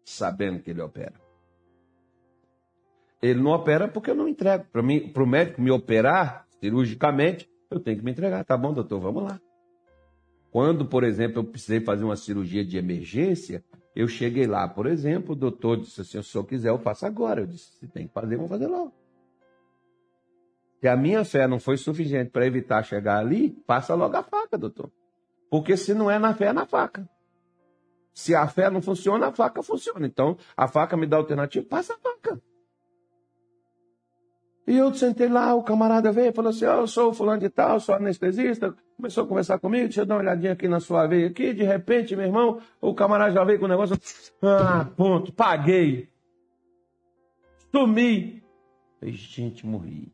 Sabendo 0.06 0.60
que 0.60 0.70
Ele 0.70 0.80
opera. 0.80 1.14
Ele 3.20 3.40
não 3.40 3.50
opera 3.50 3.88
porque 3.88 4.10
eu 4.10 4.14
não 4.14 4.28
entrego. 4.28 4.64
Para 4.66 5.22
o 5.22 5.26
médico 5.26 5.60
me 5.60 5.70
operar, 5.70 6.46
cirurgicamente, 6.60 7.50
eu 7.68 7.80
tenho 7.80 7.98
que 7.98 8.04
me 8.04 8.12
entregar. 8.12 8.44
Tá 8.44 8.56
bom, 8.56 8.72
doutor, 8.72 9.00
vamos 9.00 9.24
lá. 9.24 9.40
Quando, 10.52 10.86
por 10.86 11.02
exemplo, 11.02 11.40
eu 11.40 11.44
precisei 11.44 11.80
fazer 11.80 12.04
uma 12.04 12.16
cirurgia 12.16 12.64
de 12.64 12.78
emergência, 12.78 13.64
eu 13.96 14.06
cheguei 14.06 14.46
lá, 14.46 14.68
por 14.68 14.86
exemplo, 14.86 15.32
o 15.32 15.36
doutor 15.36 15.78
disse 15.78 16.00
assim: 16.00 16.10
se 16.12 16.18
o 16.18 16.22
senhor 16.22 16.44
quiser, 16.44 16.68
eu 16.68 16.78
faço 16.78 17.04
agora. 17.04 17.40
Eu 17.40 17.46
disse: 17.46 17.72
se 17.78 17.88
tem 17.88 18.06
que 18.06 18.14
fazer, 18.14 18.36
vamos 18.36 18.50
fazer 18.50 18.68
logo. 18.68 18.94
Se 20.80 20.86
a 20.86 20.96
minha 20.96 21.24
fé 21.24 21.48
não 21.48 21.58
foi 21.58 21.76
suficiente 21.76 22.30
para 22.30 22.46
evitar 22.46 22.84
chegar 22.84 23.18
ali, 23.18 23.50
passa 23.66 23.94
logo 23.94 24.16
a 24.16 24.22
faca, 24.22 24.56
doutor. 24.56 24.92
Porque 25.50 25.76
se 25.76 25.94
não 25.94 26.10
é 26.10 26.18
na 26.18 26.32
fé, 26.32 26.46
é 26.46 26.52
na 26.52 26.64
faca. 26.64 27.08
Se 28.16 28.34
a 28.34 28.48
fé 28.48 28.70
não 28.70 28.80
funciona, 28.80 29.26
a 29.26 29.32
faca 29.32 29.62
funciona. 29.62 30.06
Então, 30.06 30.38
a 30.56 30.66
faca 30.66 30.96
me 30.96 31.06
dá 31.06 31.18
alternativa, 31.18 31.66
passa 31.68 31.92
a 31.92 31.98
faca. 31.98 32.40
E 34.66 34.74
eu 34.74 34.92
sentei 34.94 35.28
lá, 35.28 35.54
o 35.54 35.62
camarada 35.62 36.10
veio 36.10 36.30
e 36.30 36.32
falou 36.32 36.48
assim: 36.48 36.64
oh, 36.64 36.80
eu 36.80 36.86
sou 36.86 37.12
fulano 37.12 37.40
de 37.40 37.50
tal, 37.50 37.78
sou 37.78 37.94
anestesista. 37.94 38.74
Começou 38.96 39.24
a 39.24 39.26
conversar 39.28 39.58
comigo, 39.58 39.84
deixa 39.84 40.00
eu 40.00 40.06
dar 40.06 40.14
uma 40.14 40.22
olhadinha 40.22 40.54
aqui 40.54 40.66
na 40.66 40.80
sua 40.80 41.06
veia 41.06 41.26
aqui. 41.26 41.52
De 41.52 41.62
repente, 41.62 42.16
meu 42.16 42.24
irmão, 42.24 42.58
o 42.80 42.94
camarada 42.94 43.34
já 43.34 43.44
veio 43.44 43.58
com 43.58 43.66
o 43.66 43.68
negócio. 43.68 43.98
Ah, 44.42 44.88
ponto, 44.96 45.30
paguei. 45.30 46.08
Sumi. 47.70 48.42
Falei, 48.98 49.14
gente, 49.14 49.66
morri. 49.66 50.10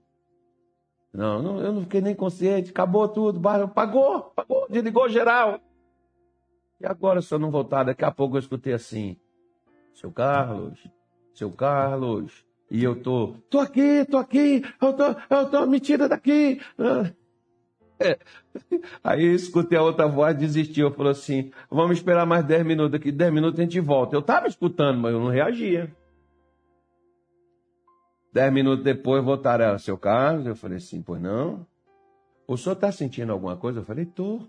Não, 1.14 1.40
não, 1.40 1.60
eu 1.60 1.72
não 1.72 1.82
fiquei 1.82 2.00
nem 2.00 2.16
consciente, 2.16 2.70
acabou 2.70 3.06
tudo, 3.06 3.40
pagou, 3.40 4.22
pagou, 4.34 4.66
desligou 4.68 5.08
geral. 5.08 5.60
E 6.82 6.86
agora, 6.86 7.22
se 7.22 7.32
eu 7.32 7.38
não 7.38 7.50
voltar, 7.50 7.84
daqui 7.84 8.04
a 8.04 8.10
pouco 8.10 8.34
eu 8.34 8.40
escutei 8.40 8.72
assim: 8.72 9.16
seu 9.94 10.10
Carlos, 10.10 10.84
seu 11.32 11.50
Carlos, 11.52 12.44
e 12.68 12.82
eu 12.82 13.00
tô, 13.00 13.36
tô 13.48 13.60
aqui, 13.60 14.04
tô 14.10 14.18
aqui, 14.18 14.64
eu 14.80 14.92
tô, 14.92 15.04
eu 15.30 15.48
tô, 15.48 15.66
me 15.66 15.78
tira 15.78 16.08
daqui. 16.08 16.60
É. 18.00 18.18
Aí 19.04 19.24
eu 19.26 19.32
escutei 19.32 19.78
a 19.78 19.82
outra 19.82 20.08
voz, 20.08 20.36
desistiu, 20.36 20.90
falou 20.90 21.12
assim, 21.12 21.52
vamos 21.70 21.98
esperar 21.98 22.26
mais 22.26 22.44
10 22.44 22.66
minutos 22.66 22.98
aqui, 22.98 23.12
10 23.12 23.32
minutos 23.32 23.60
a 23.60 23.62
gente 23.62 23.78
volta. 23.78 24.16
Eu 24.16 24.20
estava 24.20 24.48
escutando, 24.48 24.98
mas 24.98 25.12
eu 25.12 25.20
não 25.20 25.28
reagia. 25.28 25.88
Dez 28.32 28.52
minutos 28.52 28.82
depois 28.82 29.22
voltaram, 29.22 29.78
seu 29.78 29.96
Carlos, 29.96 30.46
eu 30.46 30.56
falei 30.56 30.78
assim, 30.78 31.00
pois 31.00 31.22
não. 31.22 31.64
O 32.44 32.56
senhor 32.56 32.74
está 32.74 32.90
sentindo 32.90 33.30
alguma 33.30 33.56
coisa? 33.56 33.78
Eu 33.78 33.84
falei, 33.84 34.04
tô. 34.04 34.40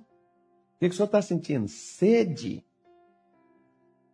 O 0.84 0.86
que, 0.86 0.90
que 0.90 0.96
o 0.96 0.98
senhor 0.98 1.06
está 1.06 1.22
sentindo? 1.22 1.66
Sede? 1.70 2.66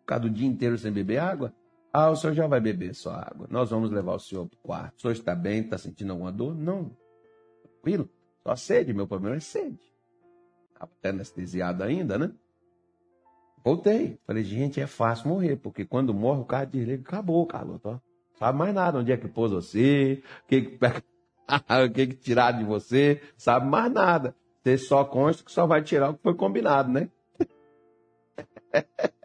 Por 0.01 0.05
causa 0.05 0.21
do 0.25 0.29
dia 0.29 0.47
inteiro 0.47 0.77
sem 0.77 0.91
beber 0.91 1.17
água? 1.17 1.51
Ah, 1.91 2.11
o 2.11 2.15
senhor 2.15 2.35
já 2.35 2.45
vai 2.45 2.61
beber 2.61 2.93
só 2.93 3.11
água. 3.11 3.47
Nós 3.49 3.71
vamos 3.71 3.89
levar 3.89 4.13
o 4.13 4.19
senhor 4.19 4.45
para 4.45 4.55
o 4.55 4.61
quarto. 4.61 4.97
O 4.99 5.01
senhor 5.01 5.13
está 5.13 5.33
bem? 5.33 5.61
Está 5.61 5.79
sentindo 5.79 6.11
alguma 6.11 6.31
dor? 6.31 6.53
Não. 6.53 6.95
Tranquilo? 7.63 8.07
Só 8.43 8.55
sede. 8.55 8.93
Meu 8.93 9.07
problema 9.07 9.37
é 9.37 9.39
sede. 9.39 9.79
Até 10.79 11.09
anestesiado 11.09 11.83
ainda, 11.83 12.19
né? 12.19 12.31
Voltei. 13.65 14.19
Falei, 14.27 14.43
gente, 14.43 14.79
é 14.79 14.85
fácil 14.85 15.29
morrer, 15.29 15.55
porque 15.55 15.83
quando 15.85 16.13
morre 16.13 16.41
o 16.41 16.45
carro 16.45 16.67
desliga, 16.67 17.01
acabou, 17.01 17.47
Carlos. 17.47 17.81
Ó. 17.83 17.99
Sabe 18.37 18.59
mais 18.59 18.75
nada 18.75 18.99
onde 18.99 19.11
é 19.11 19.17
que 19.17 19.27
pôs 19.27 19.51
você, 19.51 20.21
o 20.43 20.47
que, 20.47 20.61
que, 20.61 20.77
o 20.85 21.91
que, 21.91 22.07
que 22.07 22.15
tirar 22.15 22.51
de 22.51 22.63
você, 22.63 23.23
sabe 23.35 23.67
mais 23.67 23.91
nada. 23.91 24.35
Você 24.63 24.77
só 24.77 25.03
consta 25.03 25.43
que 25.43 25.51
só 25.51 25.65
vai 25.65 25.81
tirar 25.81 26.09
o 26.09 26.13
que 26.13 26.23
foi 26.23 26.33
combinado, 26.33 26.91
né? 26.91 27.09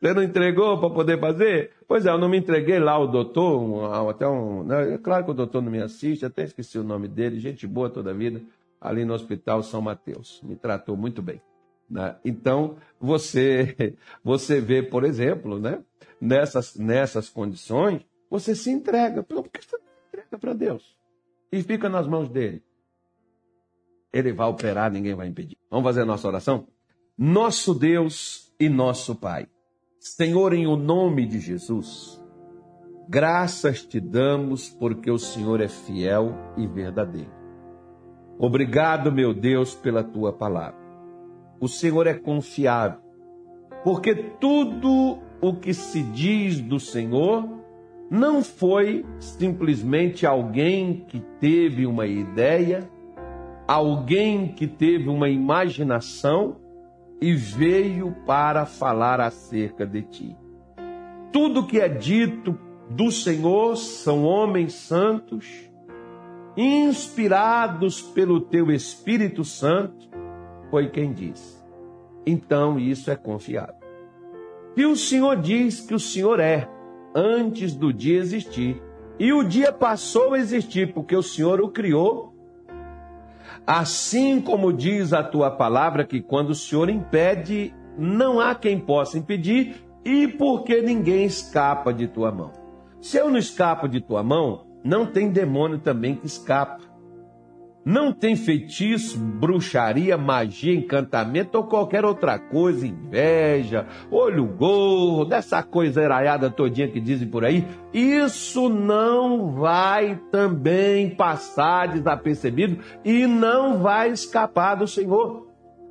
Você 0.00 0.14
não 0.14 0.22
entregou 0.22 0.78
para 0.78 0.90
poder 0.90 1.18
fazer? 1.18 1.72
Pois 1.88 2.06
é, 2.06 2.10
eu 2.10 2.18
não 2.18 2.28
me 2.28 2.38
entreguei 2.38 2.78
lá, 2.78 2.96
o 2.96 3.08
doutor, 3.08 3.60
um, 3.60 4.08
até 4.08 4.28
um. 4.28 4.62
Né? 4.62 4.94
É 4.94 4.98
claro 4.98 5.24
que 5.24 5.32
o 5.32 5.34
doutor 5.34 5.60
não 5.60 5.72
me 5.72 5.82
assiste, 5.82 6.24
até 6.24 6.44
esqueci 6.44 6.78
o 6.78 6.84
nome 6.84 7.08
dele, 7.08 7.40
gente 7.40 7.66
boa 7.66 7.90
toda 7.90 8.12
a 8.12 8.14
vida, 8.14 8.40
ali 8.80 9.04
no 9.04 9.12
Hospital 9.12 9.60
São 9.64 9.82
Mateus. 9.82 10.40
Me 10.44 10.54
tratou 10.54 10.96
muito 10.96 11.20
bem. 11.20 11.42
Né? 11.90 12.14
Então, 12.24 12.76
você, 13.00 13.96
você 14.22 14.60
vê, 14.60 14.84
por 14.84 15.02
exemplo, 15.02 15.58
né? 15.58 15.82
nessas, 16.20 16.76
nessas 16.76 17.28
condições, 17.28 18.02
você 18.30 18.54
se 18.54 18.70
entrega. 18.70 19.22
Por 19.22 19.48
que 19.48 19.62
você 19.62 19.76
se 19.76 19.82
entrega 20.08 20.38
para 20.38 20.52
Deus? 20.52 20.96
E 21.50 21.62
fica 21.62 21.88
nas 21.88 22.06
mãos 22.06 22.28
dele. 22.28 22.62
Ele 24.18 24.32
vai 24.32 24.48
operar, 24.48 24.90
ninguém 24.90 25.14
vai 25.14 25.28
impedir. 25.28 25.56
Vamos 25.70 25.84
fazer 25.84 26.02
a 26.02 26.06
nossa 26.06 26.26
oração? 26.28 26.66
Nosso 27.16 27.74
Deus 27.74 28.52
e 28.58 28.68
nosso 28.68 29.14
Pai 29.14 29.48
Senhor, 30.00 30.52
em 30.52 30.64
o 30.66 30.76
nome 30.76 31.26
de 31.26 31.40
Jesus, 31.40 32.22
graças 33.08 33.84
te 33.84 33.98
damos 33.98 34.68
porque 34.68 35.10
o 35.10 35.18
Senhor 35.18 35.60
é 35.60 35.66
fiel 35.66 36.32
e 36.56 36.68
verdadeiro. 36.68 37.32
Obrigado, 38.38 39.10
meu 39.10 39.34
Deus, 39.34 39.74
pela 39.74 40.04
tua 40.04 40.32
palavra. 40.32 40.78
O 41.60 41.66
Senhor 41.66 42.06
é 42.06 42.14
confiável, 42.14 43.00
porque 43.82 44.14
tudo 44.14 45.18
o 45.40 45.54
que 45.54 45.74
se 45.74 46.00
diz 46.00 46.60
do 46.60 46.78
Senhor 46.78 47.48
não 48.08 48.40
foi 48.40 49.04
simplesmente 49.18 50.24
alguém 50.24 51.04
que 51.08 51.18
teve 51.40 51.86
uma 51.86 52.06
ideia, 52.06 52.88
alguém 53.68 54.48
que 54.48 54.66
teve 54.66 55.10
uma 55.10 55.28
imaginação 55.28 56.56
e 57.20 57.34
veio 57.34 58.16
para 58.24 58.64
falar 58.64 59.20
acerca 59.20 59.86
de 59.86 60.02
ti. 60.02 60.36
Tudo 61.30 61.66
que 61.66 61.78
é 61.78 61.88
dito 61.88 62.58
do 62.88 63.12
Senhor 63.12 63.76
são 63.76 64.24
homens 64.24 64.72
santos, 64.72 65.46
inspirados 66.56 68.00
pelo 68.00 68.40
teu 68.40 68.70
Espírito 68.70 69.44
Santo, 69.44 70.08
foi 70.70 70.88
quem 70.88 71.12
disse. 71.12 71.58
Então 72.26 72.78
isso 72.78 73.10
é 73.10 73.16
confiável. 73.16 73.74
E 74.74 74.86
o 74.86 74.96
Senhor 74.96 75.36
diz 75.36 75.80
que 75.80 75.94
o 75.94 76.00
Senhor 76.00 76.40
é, 76.40 76.66
antes 77.14 77.74
do 77.74 77.92
dia 77.92 78.18
existir. 78.18 78.82
E 79.18 79.32
o 79.32 79.42
dia 79.42 79.72
passou 79.72 80.32
a 80.32 80.38
existir, 80.38 80.94
porque 80.94 81.14
o 81.14 81.22
Senhor 81.22 81.60
o 81.60 81.68
criou 81.68 82.37
Assim 83.66 84.40
como 84.40 84.72
diz 84.72 85.12
a 85.12 85.22
tua 85.22 85.50
palavra, 85.50 86.04
que 86.04 86.20
quando 86.20 86.50
o 86.50 86.54
Senhor 86.54 86.88
impede, 86.88 87.74
não 87.98 88.40
há 88.40 88.54
quem 88.54 88.78
possa 88.78 89.18
impedir, 89.18 89.84
e 90.04 90.26
porque 90.26 90.80
ninguém 90.80 91.24
escapa 91.24 91.92
de 91.92 92.06
tua 92.08 92.30
mão. 92.30 92.52
Se 93.00 93.16
eu 93.16 93.30
não 93.30 93.38
escapo 93.38 93.88
de 93.88 94.00
tua 94.00 94.22
mão, 94.22 94.66
não 94.82 95.06
tem 95.06 95.30
demônio 95.30 95.78
também 95.78 96.14
que 96.14 96.26
escapa. 96.26 96.87
Não 97.84 98.12
tem 98.12 98.36
feitiço, 98.36 99.18
bruxaria, 99.18 100.18
magia, 100.18 100.74
encantamento 100.74 101.56
ou 101.56 101.64
qualquer 101.64 102.04
outra 102.04 102.38
coisa, 102.38 102.86
inveja, 102.86 103.86
olho 104.10 104.44
gorro, 104.46 105.24
dessa 105.24 105.62
coisa 105.62 106.02
eraiada 106.02 106.50
todinha 106.50 106.88
que 106.88 107.00
dizem 107.00 107.28
por 107.28 107.44
aí. 107.44 107.66
Isso 107.92 108.68
não 108.68 109.52
vai 109.52 110.20
também 110.30 111.10
passar 111.10 111.88
desapercebido 111.88 112.78
e 113.04 113.26
não 113.26 113.78
vai 113.78 114.10
escapar 114.10 114.74
do 114.74 114.86
Senhor 114.86 115.48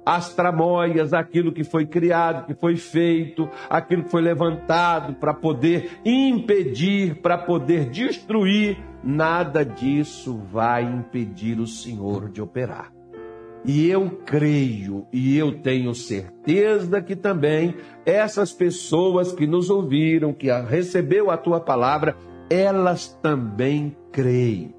as 0.08 0.34
tramóias, 0.34 1.14
aquilo 1.14 1.52
que 1.52 1.66
foi 1.66 1.86
criado, 1.86 2.46
que 2.46 2.54
foi 2.54 2.78
feito, 2.78 3.50
aquilo 3.70 4.06
que 4.06 4.10
foi 4.10 4.22
levantado 4.22 5.16
para 5.16 5.34
poder 5.34 6.00
impedir, 6.06 7.16
para 7.16 7.38
poder 7.38 7.90
destruir, 7.90 8.78
nada 9.04 9.64
disso 9.64 10.38
vai 10.52 10.84
impedir 10.84 11.60
o 11.60 11.68
Senhor 11.68 12.30
de 12.30 12.42
operar. 12.42 12.92
E 13.66 13.90
eu 13.90 14.10
creio 14.26 15.06
e 15.12 15.38
eu 15.38 15.60
tenho 15.62 15.94
certeza 15.94 17.02
que 17.02 17.16
também 17.16 17.76
essas 18.06 18.54
pessoas 18.54 19.32
que 19.32 19.46
nos 19.46 19.70
ouviram, 19.70 20.34
que 20.34 20.50
recebeu 20.62 21.30
a 21.30 21.38
tua 21.38 21.60
palavra, 21.60 22.16
elas 22.50 23.08
também 23.22 23.96
creem. 24.12 24.74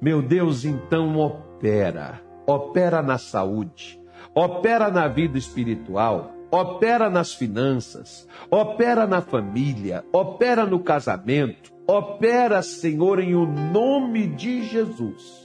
Meu 0.00 0.22
Deus, 0.22 0.64
então 0.64 1.18
opera, 1.18 2.20
opera 2.46 3.02
na 3.02 3.18
saúde, 3.18 4.00
opera 4.34 4.90
na 4.90 5.06
vida 5.08 5.36
espiritual, 5.36 6.32
opera 6.54 7.10
nas 7.10 7.34
finanças, 7.34 8.28
opera 8.50 9.06
na 9.06 9.20
família, 9.20 10.04
opera 10.12 10.64
no 10.64 10.78
casamento, 10.78 11.72
opera, 11.86 12.62
Senhor, 12.62 13.18
em 13.18 13.34
o 13.34 13.44
nome 13.44 14.28
de 14.28 14.62
Jesus. 14.62 15.44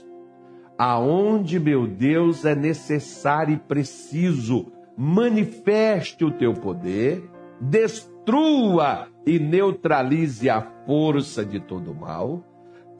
aonde, 0.78 1.60
meu 1.60 1.86
Deus, 1.86 2.46
é 2.46 2.54
necessário 2.54 3.52
e 3.52 3.58
preciso. 3.58 4.72
Manifeste 4.96 6.24
o 6.24 6.30
teu 6.30 6.54
poder, 6.54 7.22
destrua 7.60 9.08
e 9.26 9.38
neutralize 9.38 10.48
a 10.48 10.62
força 10.86 11.44
de 11.44 11.60
todo 11.60 11.94
mal. 11.94 12.42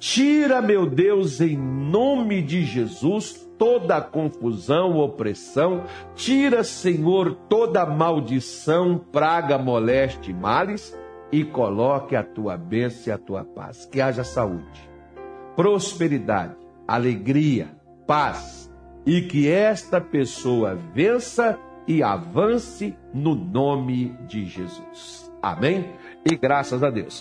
Tira, 0.00 0.62
meu 0.62 0.86
Deus, 0.86 1.42
em 1.42 1.58
nome 1.58 2.40
de 2.40 2.64
Jesus, 2.64 3.46
toda 3.58 3.98
a 3.98 4.00
confusão, 4.00 4.96
opressão. 4.96 5.84
Tira, 6.14 6.64
Senhor, 6.64 7.34
toda 7.50 7.84
maldição, 7.84 8.96
praga, 9.12 9.58
moleste 9.58 10.32
males. 10.32 10.98
E 11.30 11.44
coloque 11.44 12.16
a 12.16 12.24
tua 12.24 12.56
bênção 12.56 13.12
e 13.12 13.14
a 13.14 13.18
tua 13.18 13.44
paz. 13.44 13.84
Que 13.84 14.00
haja 14.00 14.24
saúde, 14.24 14.90
prosperidade, 15.54 16.56
alegria, 16.88 17.68
paz. 18.06 18.72
E 19.04 19.20
que 19.20 19.48
esta 19.48 20.00
pessoa 20.00 20.74
vença 20.94 21.58
e 21.86 22.02
avance 22.02 22.96
no 23.12 23.34
nome 23.34 24.16
de 24.26 24.46
Jesus. 24.46 25.30
Amém? 25.42 25.92
E 26.24 26.36
graças 26.36 26.82
a 26.82 26.90
Deus. 26.90 27.18